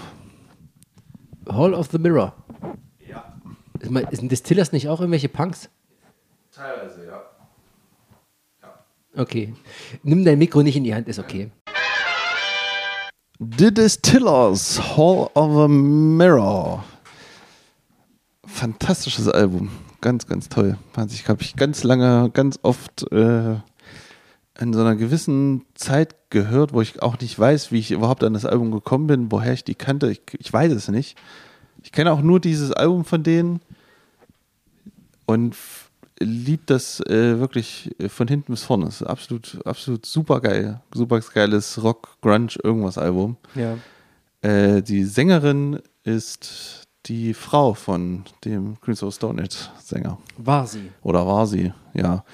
[1.49, 2.35] Hall of the Mirror.
[3.09, 3.35] Ja.
[3.79, 5.69] Ist, mal, sind Distillers nicht auch irgendwelche Punks?
[6.51, 7.23] Teilweise, ja.
[9.17, 9.55] Okay.
[10.03, 11.51] Nimm dein Mikro nicht in die Hand, ist okay.
[13.39, 16.85] The Distillers, Hall of a Mirror.
[18.47, 19.71] Fantastisches Album.
[20.05, 20.76] Ganz, ganz toll.
[21.11, 23.55] Ich habe ich ganz lange, ganz oft äh,
[24.61, 28.34] in so einer gewissen Zeit gehört, wo ich auch nicht weiß, wie ich überhaupt an
[28.34, 30.11] das Album gekommen bin, woher ich die kannte.
[30.11, 31.16] Ich, ich weiß es nicht.
[31.82, 33.61] Ich kenne auch nur dieses Album von denen
[35.24, 35.90] und f-
[36.20, 38.86] lieb das äh, wirklich von hinten bis vorne.
[38.88, 40.82] Es ist absolut, absolut super geil.
[40.92, 43.38] Super geiles Rock, Grunge, irgendwas Album.
[43.55, 43.78] Ja.
[44.42, 50.18] Äh, die Sängerin ist die Frau von dem Queens of Stone Age Sänger.
[50.38, 50.90] War sie.
[51.02, 52.24] Oder war sie, ja.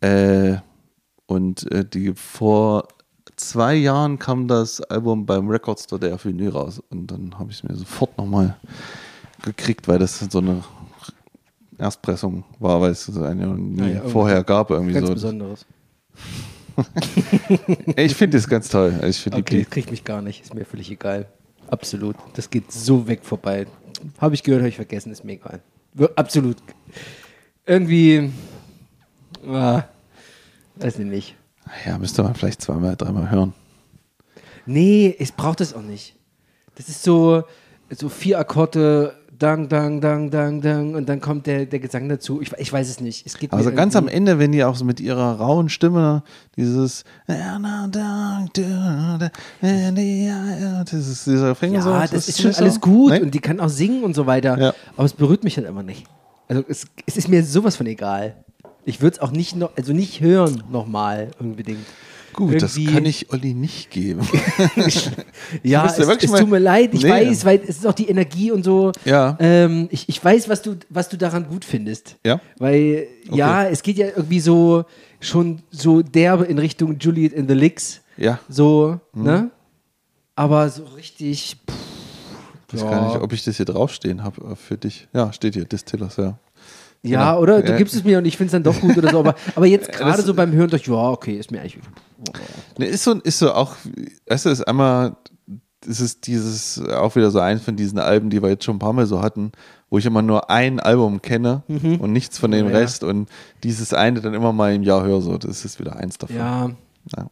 [0.00, 0.56] Äh,
[1.26, 2.88] und äh, die vor
[3.36, 6.80] zwei Jahren kam das Album beim Record Store der Vinyl raus.
[6.90, 8.56] Und dann habe ich es mir sofort nochmal
[9.42, 10.62] gekriegt, weil das so eine
[11.78, 14.70] Erstpressung war, weil es so eine nie Ja, vorher gab.
[14.70, 15.14] Irgendwie Ganz so.
[15.14, 15.66] Besonderes.
[17.96, 18.98] Ich finde das ganz toll.
[19.06, 20.42] Ich finde Okay, die kriegt mich gar nicht.
[20.42, 21.26] Ist mir völlig egal.
[21.68, 22.16] Absolut.
[22.34, 23.66] Das geht so weg vorbei.
[24.18, 25.60] Habe ich gehört, habe ich vergessen, ist mir egal.
[26.16, 26.56] Absolut.
[27.66, 28.30] Irgendwie.
[29.46, 29.84] Ah,
[30.76, 31.36] weiß ich nicht.
[31.86, 33.54] Ja, müsste man vielleicht zweimal, dreimal hören.
[34.66, 36.16] Nee, ich brauche das auch nicht.
[36.74, 37.44] Das ist so,
[37.90, 42.40] so vier Akkorde, dang, dang, dang, dang, dang, und dann kommt der, der Gesang dazu.
[42.40, 43.26] Ich, ich weiß es nicht.
[43.26, 46.22] Es geht Also ganz am Ende, wenn die auch so mit ihrer rauen Stimme
[46.56, 47.04] dieses
[50.84, 52.80] das ist dieser Refrain Ja, so, das, ist schon alles so?
[52.80, 53.20] gut Nee?
[53.20, 54.58] und die kann auch singen und so weiter.
[54.58, 54.74] Ja.
[54.96, 56.04] Aber es berührt mich halt immer nicht.
[56.46, 58.44] Also es, es ist mir sowas von egal.
[58.84, 61.86] Ich würde es auch nicht noch, also nicht hören nochmal unbedingt.
[62.32, 64.20] Gut, das kann ich Olli nicht geben.
[65.62, 67.10] Ja, es, es tut mir leid, ich Nee.
[67.10, 68.92] weiß, weil es ist auch die Energie und so.
[69.04, 69.36] Ja.
[69.40, 72.16] Ähm, ich, ich weiß, was du, was du daran gut findest.
[72.24, 72.40] Ja?
[72.58, 74.84] Weil, ja, es geht ja irgendwie so
[75.20, 78.00] schon so derbe in Richtung Juliet in the Licks.
[78.16, 78.38] Ja.
[78.48, 79.22] So, Mhm.
[79.24, 79.50] ne?
[80.36, 81.56] Aber so richtig.
[81.68, 81.76] Pff,
[82.68, 82.90] Ich weiß Ja.
[82.90, 85.08] gar nicht, ob ich das hier draufstehen habe für dich.
[85.12, 86.38] Ja, steht hier, Distillers, ja.
[87.02, 87.40] Ja, Genau.
[87.42, 87.62] oder?
[87.62, 87.78] Du Ja.
[87.78, 89.20] gibst es mir und ich finde es dann doch gut oder so.
[89.20, 91.78] Aber, aber jetzt gerade so beim Hören, doch, ja, okay, ist mir eigentlich.
[92.78, 93.76] Ne, ist so, ist so auch,
[94.28, 95.16] weißt du, ist einmal,
[95.88, 98.80] es ist dieses, auch wieder so eins von diesen Alben, die wir jetzt schon ein
[98.80, 99.52] paar Mal so hatten,
[99.88, 102.72] wo ich immer nur ein Album kenne und nichts von dem Mhm.
[102.72, 102.82] Ja, ja.
[102.84, 103.28] Rest und
[103.64, 106.36] dieses eine dann immer mal im Jahr höre, so, das ist wieder eins davon.
[106.36, 106.70] Ja,
[107.16, 107.30] Ja.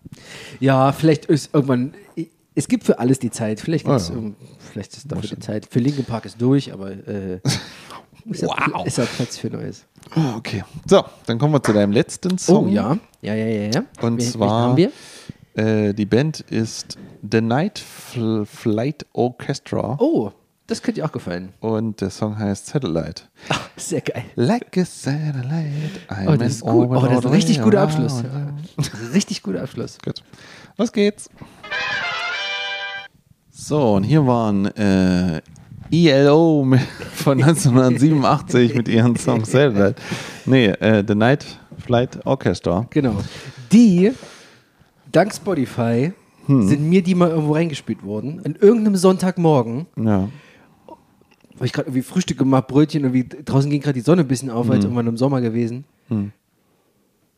[0.60, 1.92] Ja, vielleicht ist irgendwann.
[2.54, 3.60] Es gibt für alles die Zeit.
[3.60, 4.00] Vielleicht, Oh ja.
[4.72, 5.68] vielleicht ist dafür die Zeit.
[5.70, 7.40] Für Linkin Park ist durch, aber äh,
[8.30, 8.86] ist, ja, Wow.
[8.86, 9.84] ist ja Platz für Neues.
[10.14, 10.64] Ah, Okay.
[10.86, 12.68] So, dann kommen wir zu deinem letzten Oh Song.
[12.68, 12.96] ja.
[13.22, 13.84] Ja, ja, ja, ja.
[14.00, 14.90] Und Wen- zwar- haben wir?
[15.54, 16.96] Äh, die Band ist
[17.28, 20.30] The Night Fl Flight Orchestra Oh,
[20.68, 21.52] das könnte dir auch gefallen.
[21.60, 23.22] und der Song heißt Satellite.
[23.48, 24.24] Ach, sehr geil.
[24.36, 25.98] Like a satellite.
[26.08, 26.88] I'm Oh, das ist gut.
[26.90, 28.22] Oh, das ist ein richtig guter Abschluss.
[29.12, 29.98] richtig guter Abschluss.
[30.04, 30.22] Gut.
[30.76, 31.28] Los geht's.
[33.50, 35.42] So, und hier waren äh,
[35.90, 36.66] ELO
[37.14, 39.96] von 1987 mit ihren Song Satellite.
[40.46, 41.44] Nee, äh, The Night
[41.78, 42.86] Flight Orchestra.
[42.90, 43.16] Genau.
[43.72, 44.12] Die,
[45.12, 46.12] dank Spotify,
[46.46, 46.66] Hm.
[46.66, 48.40] sind mir die mal irgendwo reingespielt worden.
[48.44, 49.86] An irgendeinem Sonntagmorgen.
[49.96, 50.28] Ja.
[51.56, 54.48] habe ich gerade irgendwie Frühstück gemacht, Brötchen, irgendwie draußen ging gerade die Sonne ein bisschen
[54.50, 54.72] auf, Hm.
[54.72, 55.84] als irgendwann im Sommer gewesen.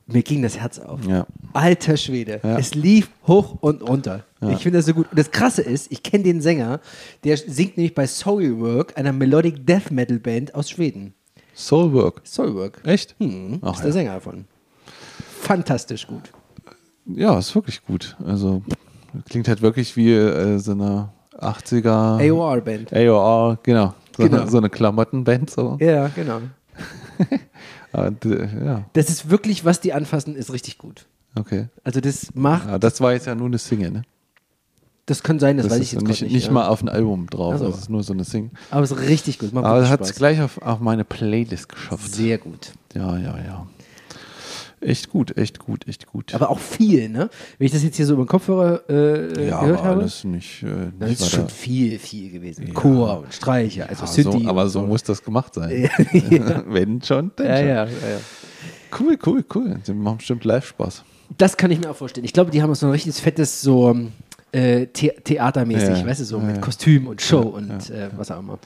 [0.07, 1.01] mir ging das Herz auf.
[1.09, 1.27] Ja.
[1.53, 2.41] Alter Schwede.
[2.43, 2.59] Ja.
[2.59, 4.25] Es lief hoch und runter.
[4.49, 5.07] Ich finde das so gut.
[5.11, 6.81] Und das Krasse ist, ich kenne den Sänger,
[7.25, 11.13] der singt nämlich bei Soilwork, einer Melodic Death Metal Band aus Schweden.
[11.55, 12.23] Soulwork.
[12.25, 12.81] Soilwork.
[12.85, 13.17] Echt?
[13.19, 13.85] Hm, Ach, ist ja.
[13.85, 14.47] der Sänger davon.
[15.41, 16.33] Fantastisch gut.
[17.07, 18.17] Ja, ist wirklich gut.
[18.25, 18.63] Also
[19.29, 22.93] klingt halt wirklich wie äh, so eine 80er AOR-Band.
[22.95, 23.95] AOR, genau.
[24.17, 24.43] So, Genau.
[24.43, 25.51] Eine, so eine Klamottenband.
[25.51, 25.77] So.
[25.81, 26.41] Ja, genau.
[27.93, 31.07] Und, äh, ja, Das ist wirklich, was die anfassen, ist richtig gut.
[31.35, 31.69] okay.
[31.85, 34.03] Also das macht, Ja, das war jetzt ja nur eine Single, ne?
[35.11, 36.53] Das kann sein, das, Das weiß ich jetzt nicht, nicht, ja.
[36.53, 37.55] mal auf ein Album drauf.
[37.57, 37.67] Ach so.
[37.67, 38.51] Das ist nur so eine Single.
[38.71, 39.53] Aber es ist richtig gut.
[39.53, 42.15] Macht Aber hat es gleich auf, auf meine Playlist geschafft.
[42.15, 42.73] Sehr gut.
[42.95, 43.67] Ja, ja, ja.
[44.81, 46.33] Echt gut, echt gut, echt gut.
[46.35, 47.29] Aber auch viel, ne?
[47.59, 50.63] Wenn ich das jetzt hier so über den Kopfhörer äh, ja, gehört habe, alles nicht.
[50.63, 52.73] Äh, nicht ist schon viel, viel gewesen.
[52.73, 55.91] Chor und Streicher, also Ja, so, aber und so muss das gemacht sein.
[56.13, 56.63] ja.
[56.67, 57.67] Wenn schon, dann Ja, schon.
[57.69, 58.99] ja, ja, ja.
[58.99, 59.81] Cool, cool, cool.
[59.87, 61.05] Die machen bestimmt Live-Spaß.
[61.37, 62.25] Das kann ich mir auch vorstellen.
[62.25, 63.97] Ich glaube, die haben so ein richtiges fettes, so
[64.53, 66.61] äh, The theatermäßig, Ja, weißt du, so ja, mit.
[66.63, 68.59] Kostüm und Show und Äh, was auch immer.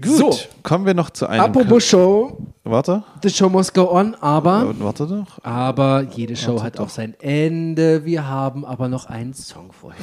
[0.00, 0.38] Gut, So.
[0.62, 1.40] kommen wir noch zu einem.
[1.40, 5.42] Apropos Show, warte, the show must go on, aber, warte doch.
[5.42, 8.04] aber jede Show hat auch sein Ende.
[8.04, 10.00] Wir haben aber noch einen Song vorher.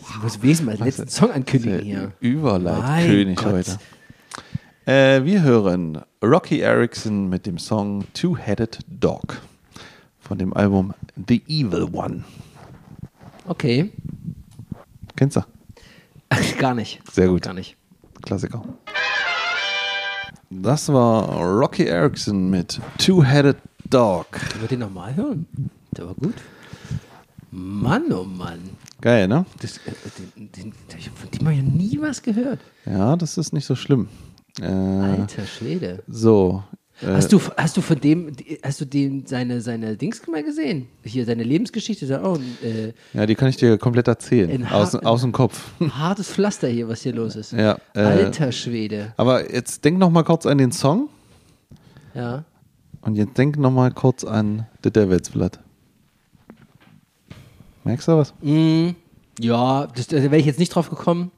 [0.00, 2.12] Ich muss wesentlich mal den letzten Song ankündigen hier.
[2.20, 3.78] Überleitkönig heute.
[4.86, 9.40] Äh, wir hören Rocky Erickson mit dem Song Two-Headed Dog
[10.18, 10.94] von dem Album
[11.28, 12.24] The Evil One.
[13.48, 13.90] Okay.
[15.16, 15.40] Kennst du?
[16.58, 17.00] Gar nicht.
[17.10, 17.42] Sehr gut.
[17.42, 17.76] Gar nicht.
[18.20, 18.62] Klassiker.
[20.50, 23.56] Das war Rocky Erickson mit Two-Headed
[23.88, 24.30] Dog.
[24.32, 25.46] Können wir den nochmal hören?
[25.96, 26.34] Der war gut.
[27.50, 28.60] Mann, oh Mann.
[29.00, 29.46] Geil, ne?
[29.62, 29.92] Das, äh,
[30.36, 30.72] den, den,
[31.14, 32.60] von dem habe ich ja nie was gehört.
[32.84, 34.08] Ja, das ist nicht so schlimm.
[34.60, 36.02] Äh, Alter Schwede.
[36.06, 36.62] so.
[37.00, 38.32] Äh, Hast du, hast du von dem,
[38.64, 40.88] hast du den, seine, seine Dings mal gesehen?
[41.04, 44.66] Hier, seine Lebensgeschichte, ein äh, ja, die kann ich dir komplett erzählen.
[44.66, 45.70] Aus, aus dem Kopf.
[45.92, 47.52] hartes Pflaster hier, was hier los ist.
[47.52, 49.12] Ja, äh, Alter Schwede.
[49.16, 51.08] Aber jetzt denk noch mal kurz an den Song
[52.14, 52.44] Ja.
[53.02, 55.58] und jetzt denk noch mal kurz an The Devil's Blood.
[57.84, 58.34] Merkst du was?
[58.42, 58.88] Mm,
[59.40, 61.30] ja, das, da wäre ich jetzt nicht drauf gekommen.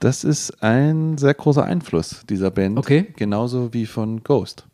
[0.00, 2.78] Das ist ein sehr großer Einfluss dieser Band.
[2.78, 3.12] Okay.
[3.16, 4.66] Genauso wie von Ghost.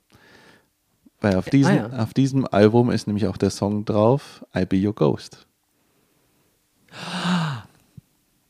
[1.21, 2.03] Weil auf diesem, ah ja.
[2.03, 5.47] auf diesem Album ist nämlich auch der Song drauf, I Be Your Ghost.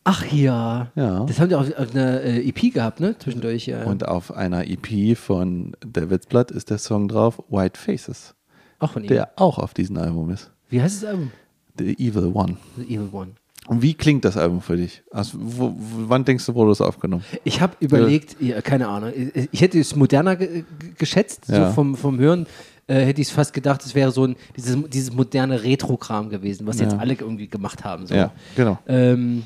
[0.05, 0.91] Ach ja.
[0.95, 1.25] Ja.
[1.27, 3.17] Das haben die auch auf einer äh, EP gehabt, ne?
[3.19, 3.67] Zwischendurch.
[3.67, 3.85] Ja.
[3.85, 8.35] Und auf einer EP von Devil's Blood ist der Song drauf, White Faces,
[8.79, 9.09] auch von ihm.
[9.09, 10.51] der auch auf diesem Album ist.
[10.71, 11.31] Wie heißt das Album?
[11.79, 12.57] The Evil One.
[12.77, 13.33] The Evil One.
[13.69, 15.03] Und wie klingt das Album für dich?
[15.13, 17.25] Also, wo, wann denkst du, wurde das aufgenommen?
[17.45, 19.13] Ich habe überlegt, ja, keine Ahnung,
[19.53, 21.69] ich hätte es moderner ge ge- geschätzt, Ja.
[21.69, 22.47] so vom, vom Hören
[22.89, 26.67] äh, hätte ich es fast gedacht, es wäre so ein, dieses, dieses moderne Retro-Kram gewesen,
[26.67, 26.99] was jetzt Ja.
[26.99, 28.09] alle irgendwie gemacht haben.
[28.09, 28.15] So.
[28.17, 28.79] Ja, genau.
[28.89, 29.45] Ähm,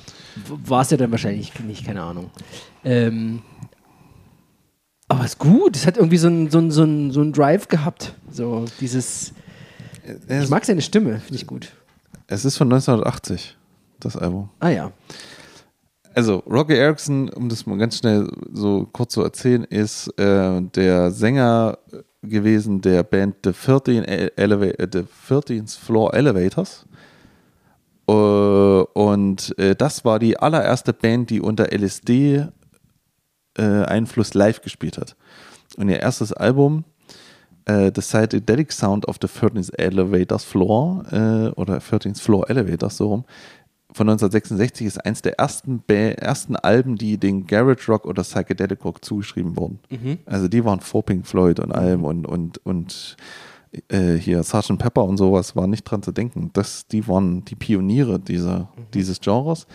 [0.64, 2.30] War es ja dann wahrscheinlich nicht, keine Ahnung.
[2.84, 3.42] Ähm,
[5.08, 7.68] aber es ist gut, es hat irgendwie so einen so so einen- so einen Drive
[7.68, 8.14] gehabt.
[8.30, 9.32] So dieses,
[10.28, 11.72] ich mag seine Stimme, finde ich gut.
[12.26, 13.56] Es ist von 1980,
[14.00, 14.50] das Album.
[14.60, 14.92] Ah ja.
[16.14, 21.10] Also, Rocky Erickson, um das mal ganz schnell so kurz zu erzählen, ist äh, der
[21.10, 21.78] Sänger
[22.22, 26.86] gewesen der Band The 13, Eleva äh, The 13th Floor Elevators.
[28.08, 32.46] Äh, und äh, das war die allererste Band, die unter LSD
[33.58, 35.16] äh, Einfluss live gespielt hat.
[35.76, 36.84] Und ihr erstes Album,
[37.66, 43.08] äh, The Psychedelic Sound of the 13th Elevators Floor äh, oder 13th Floor Elevators, so
[43.08, 43.24] rum,
[43.96, 48.84] von 1966 ist eins der ersten, Ba- ersten Alben, die den Garage Rock oder Psychedelic
[48.84, 49.78] Rock zugeschrieben wurden.
[50.26, 53.16] Also die waren vor Pink Floyd und allem und, und, und
[53.88, 54.78] äh, hier Sgt.
[54.78, 56.50] Pepper und sowas war nicht dran zu denken.
[56.52, 59.66] Das, die waren die Pioniere dieser, dieses Genres.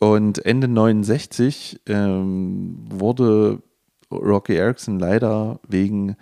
[0.00, 3.62] Und Ende 69 ähm, wurde
[4.12, 6.16] Rocky Erickson leider wegen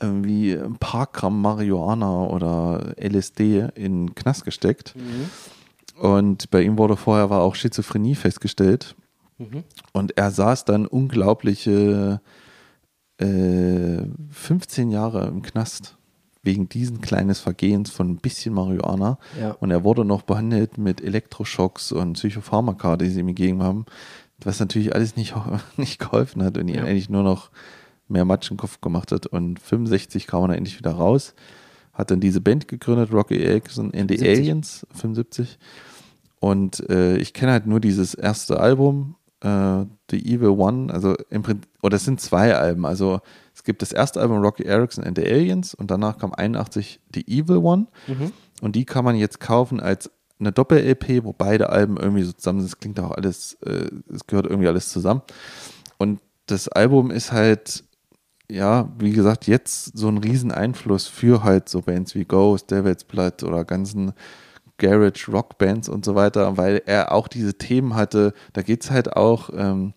[0.00, 4.94] irgendwie ein paar Gramm Marihuana oder LSD in den Knast gesteckt.
[5.98, 8.94] Und bei ihm wurde vorher war auch Schizophrenie festgestellt.
[9.92, 12.20] Und er saß dann unglaubliche
[13.18, 15.96] äh, 15 Jahre im Knast
[16.42, 19.18] wegen diesen kleines Vergehens von ein bisschen Marihuana.
[19.40, 19.50] Ja.
[19.52, 23.84] Und er wurde noch behandelt mit Elektroschocks und Psychopharmaka, die sie ihm gegeben haben,
[24.42, 25.34] was natürlich alles nicht,
[25.76, 26.84] nicht geholfen hat und ihn Ja.
[26.84, 27.50] eigentlich nur noch
[28.08, 29.26] mehr Matsch im Kopf gemacht hat.
[29.26, 31.34] Und 65 kam er dann endlich wieder raus,
[31.96, 34.28] hat dann diese Band gegründet, Rocky Erickson and the 70.
[34.28, 35.58] Aliens, 75.
[36.38, 41.42] Und äh, ich kenne halt nur dieses erste Album äh, The Evil One, also im
[41.42, 42.86] Prinzip, oder es sind zwei Alben.
[42.86, 43.20] Also
[43.54, 47.26] es gibt das erste Album Rocky Erickson and the Aliens und danach kam 81 The
[47.26, 47.86] Evil One.
[48.06, 48.32] Mhm.
[48.60, 52.60] Und die kann man jetzt kaufen als eine Doppel-LP, wo beide Alben irgendwie so zusammen
[52.60, 52.68] sind.
[52.68, 55.22] Es klingt auch alles, äh, es gehört irgendwie alles zusammen.
[55.98, 57.84] Und das Album ist halt,
[58.50, 63.04] ja, wie gesagt, jetzt so ein riesen Einfluss für halt so Bands wie Ghost, Devil's
[63.04, 64.12] Blood oder ganzen
[64.78, 68.34] Garage Rock Bands und so weiter, weil er auch diese Themen hatte.
[68.52, 69.94] Da geht es halt auch, ähm,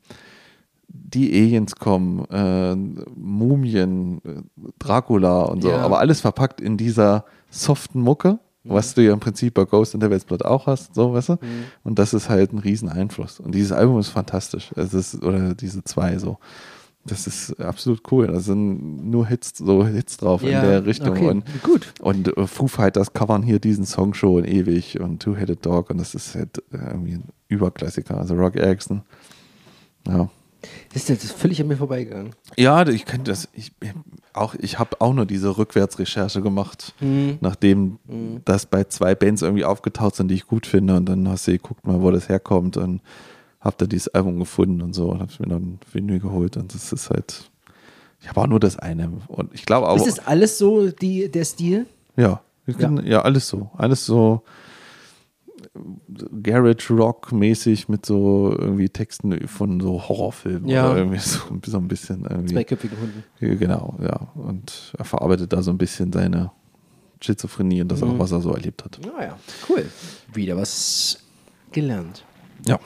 [0.88, 2.76] die Aliens kommen, äh,
[3.16, 4.42] Mumien, äh,
[4.80, 5.78] Dracula und so, Ja.
[5.82, 10.00] aber alles verpackt in dieser soften Mucke, was du ja im Prinzip bei Ghost in
[10.00, 11.38] Devil's Blood auch hast, so, weißt du?
[11.84, 13.40] Und das ist halt ein riesen Einfluss.
[13.40, 14.72] Und dieses Album ist fantastisch.
[14.76, 16.38] Es ist, oder diese zwei so.
[17.06, 18.28] Das ist absolut cool.
[18.28, 21.12] Da sind nur Hits, so Hits drauf in der Richtung.
[21.12, 21.28] Okay.
[21.28, 21.94] Und, Gut.
[22.02, 26.14] und äh, Foo Fighters covern hier diesen Song schon ewig und Two-Headed Dog und das
[26.14, 28.18] ist halt äh, irgendwie ein Überklassiker.
[28.18, 29.02] Also Rock Erickson.
[30.08, 30.30] Ja.
[30.94, 32.36] Das ist jetzt völlig an mir vorbeigegangen.
[32.58, 33.48] Ja, ich könnte das.
[33.54, 33.72] Ich,
[34.34, 36.94] auch, ich habe auch nur diese Rückwärtsrecherche gemacht,
[37.40, 37.98] nachdem
[38.44, 40.98] das bei zwei Bands irgendwie aufgetaucht sind, die ich gut finde.
[40.98, 43.02] Und dann hast du geguckt mal, wo das herkommt und
[43.60, 46.58] hab da dieses Album gefunden und so und hab mir dann Vinyl geholt.
[46.58, 47.50] Und das ist halt.
[48.22, 49.12] Ich habe auch nur das eine.
[49.28, 49.98] Und ich glaube auch.
[49.98, 51.86] Ist das alles so die, der Stil?
[52.18, 52.42] Ja,
[52.78, 53.22] können, ja.
[53.22, 53.70] alles so.
[53.78, 54.44] Alles so
[56.44, 60.90] Garage Rock mäßig mit so irgendwie Texten von so Horrorfilmen Ja.
[60.90, 62.54] oder irgendwie so, so ein bisschen irgendwie.
[62.54, 63.24] Zweiköpfigen Hunden.
[63.40, 64.30] Genau, ja.
[64.36, 66.52] Und er verarbeitet da so ein bisschen seine
[67.22, 69.00] Schizophrenie und das auch, was er so erlebt hat.
[69.06, 69.38] Naja,
[69.70, 69.86] cool.
[70.34, 71.20] Wieder was
[71.72, 72.24] gelernt.
[72.66, 72.80] Ja.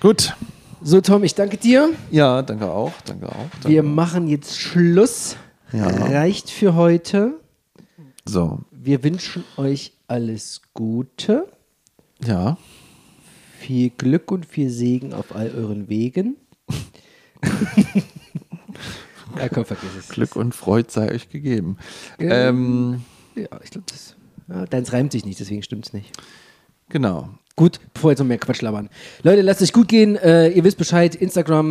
[0.00, 0.34] Gut.
[0.82, 1.90] So, Tom, ich danke dir.
[2.10, 2.92] Ja, danke auch.
[3.06, 3.48] Danke auch.
[3.52, 3.68] Danke.
[3.68, 5.36] Wir machen jetzt Schluss.
[5.72, 5.86] Ja.
[5.88, 7.40] Reicht für heute.
[8.24, 11.46] So, Wir wünschen euch alles Gute,
[12.24, 12.56] ja.
[13.58, 16.36] viel Glück und viel Segen auf all euren Wegen.
[19.38, 20.08] ja, komm, vergiss es.
[20.08, 21.78] Glück und Freud sei euch gegeben.
[22.20, 22.48] Ja.
[22.48, 24.14] Ähm, Ja, ich glaube, das.
[24.48, 26.12] Ja, deins reimt sich nicht, deswegen stimmt's nicht.
[26.88, 27.30] genau.
[27.58, 28.90] Gut, bevor jetzt noch mehr Quatsch labern.
[29.22, 30.16] Leute, lasst euch gut gehen.
[30.16, 31.14] Äh, ihr wisst Bescheid.
[31.14, 31.64] Instagram,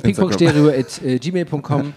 [0.00, 1.92] pingpongstereo at äh, gmail.com.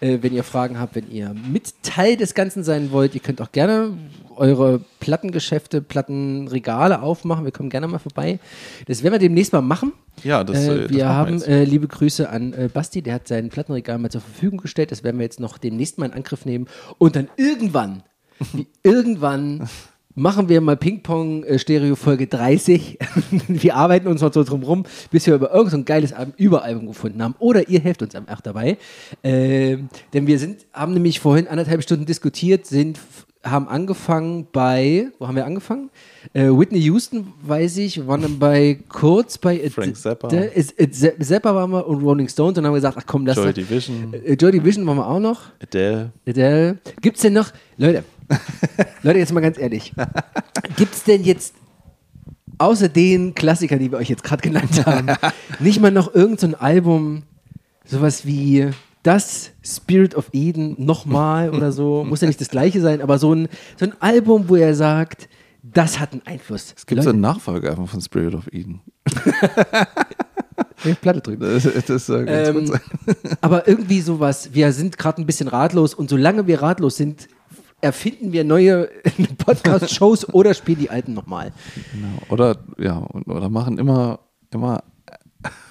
[0.00, 3.40] äh, wenn ihr Fragen habt, wenn ihr mit Teil des Ganzen sein wollt, ihr könnt
[3.40, 3.92] auch gerne
[4.34, 7.44] eure Plattengeschäfte, Plattenregale aufmachen.
[7.44, 8.40] Wir kommen gerne mal vorbei.
[8.86, 9.92] Das werden wir demnächst mal machen.
[10.24, 11.46] Ja, das, äh, äh, das wir machen haben jetzt.
[11.46, 14.90] äh, liebe Grüße an äh, Basti, der hat sein Plattenregal mal zur Verfügung gestellt.
[14.90, 16.66] Das werden wir jetzt noch demnächst mal in Angriff nehmen.
[16.98, 18.02] Und dann irgendwann,
[18.52, 19.68] wie, irgendwann
[20.14, 22.98] machen wir mal Ping-Pong äh, Folge 30.
[23.48, 27.22] wir arbeiten uns noch so drum rum, bis wir über irgendein geiles Album, Überalbum gefunden
[27.22, 27.34] haben.
[27.38, 28.78] Oder ihr helft uns auch dabei.
[29.22, 32.98] Ähm, denn wir sind, haben nämlich vorhin anderthalb Stunden diskutiert, sind
[33.44, 35.90] haben angefangen bei, wo haben wir angefangen?
[36.32, 40.28] Äh, Whitney Houston, weiß ich, waren dann bei kurz bei Frank Zappa.
[40.28, 43.36] Ist, äh, Ze- Zappa waren wir und Rolling Stones und haben gesagt, ach komm, lass
[43.36, 45.40] Joy Division, Äh, Joy Division waren wir auch noch.
[45.60, 46.12] Adele.
[46.26, 46.78] Adele.
[47.00, 48.04] Gibt's denn noch, Leute,
[49.02, 49.92] Leute, jetzt mal ganz ehrlich,
[50.76, 51.54] gibt's denn jetzt
[52.58, 55.08] außer den Klassikern, die wir euch jetzt gerade genannt haben,
[55.58, 57.22] nicht mal noch irgendein so Album,
[57.84, 58.68] sowas wie
[59.02, 63.34] das Spirit of Eden nochmal oder so, muss ja nicht das gleiche sein, aber so
[63.34, 63.48] ein,
[63.78, 65.28] so ein Album, wo er sagt,
[65.62, 66.74] das hat einen Einfluss.
[66.76, 68.80] Es gibt so einen Nachfolger von Spirit of Eden.
[71.00, 71.42] Platte drüben.
[71.42, 72.80] Das, das soll ganz gut Ähm, sein.
[73.40, 77.28] aber irgendwie sowas, wir sind gerade ein bisschen ratlos und solange wir ratlos sind,
[77.80, 78.88] erfinden wir neue
[79.38, 81.52] Podcast-Shows oder spielen die alten nochmal.
[81.92, 82.08] Genau.
[82.30, 84.20] Oder, ja, oder machen immer,
[84.52, 84.82] immer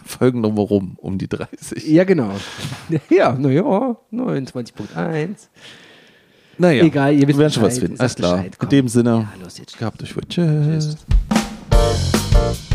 [0.05, 1.87] Folgen drumherum um die 30.
[1.87, 2.31] Ja, genau.
[3.09, 5.29] Ja, naja, 29.1.
[6.57, 7.99] Naja, Egal, ihr wisst wir werden schon was finden.
[7.99, 8.37] Alles klar.
[8.37, 8.57] Bescheid.
[8.61, 10.23] In dem Sinne, Ja, los gehabt euch wohl.
[10.27, 10.97] Tschüss.
[12.29, 12.67] Tschüss.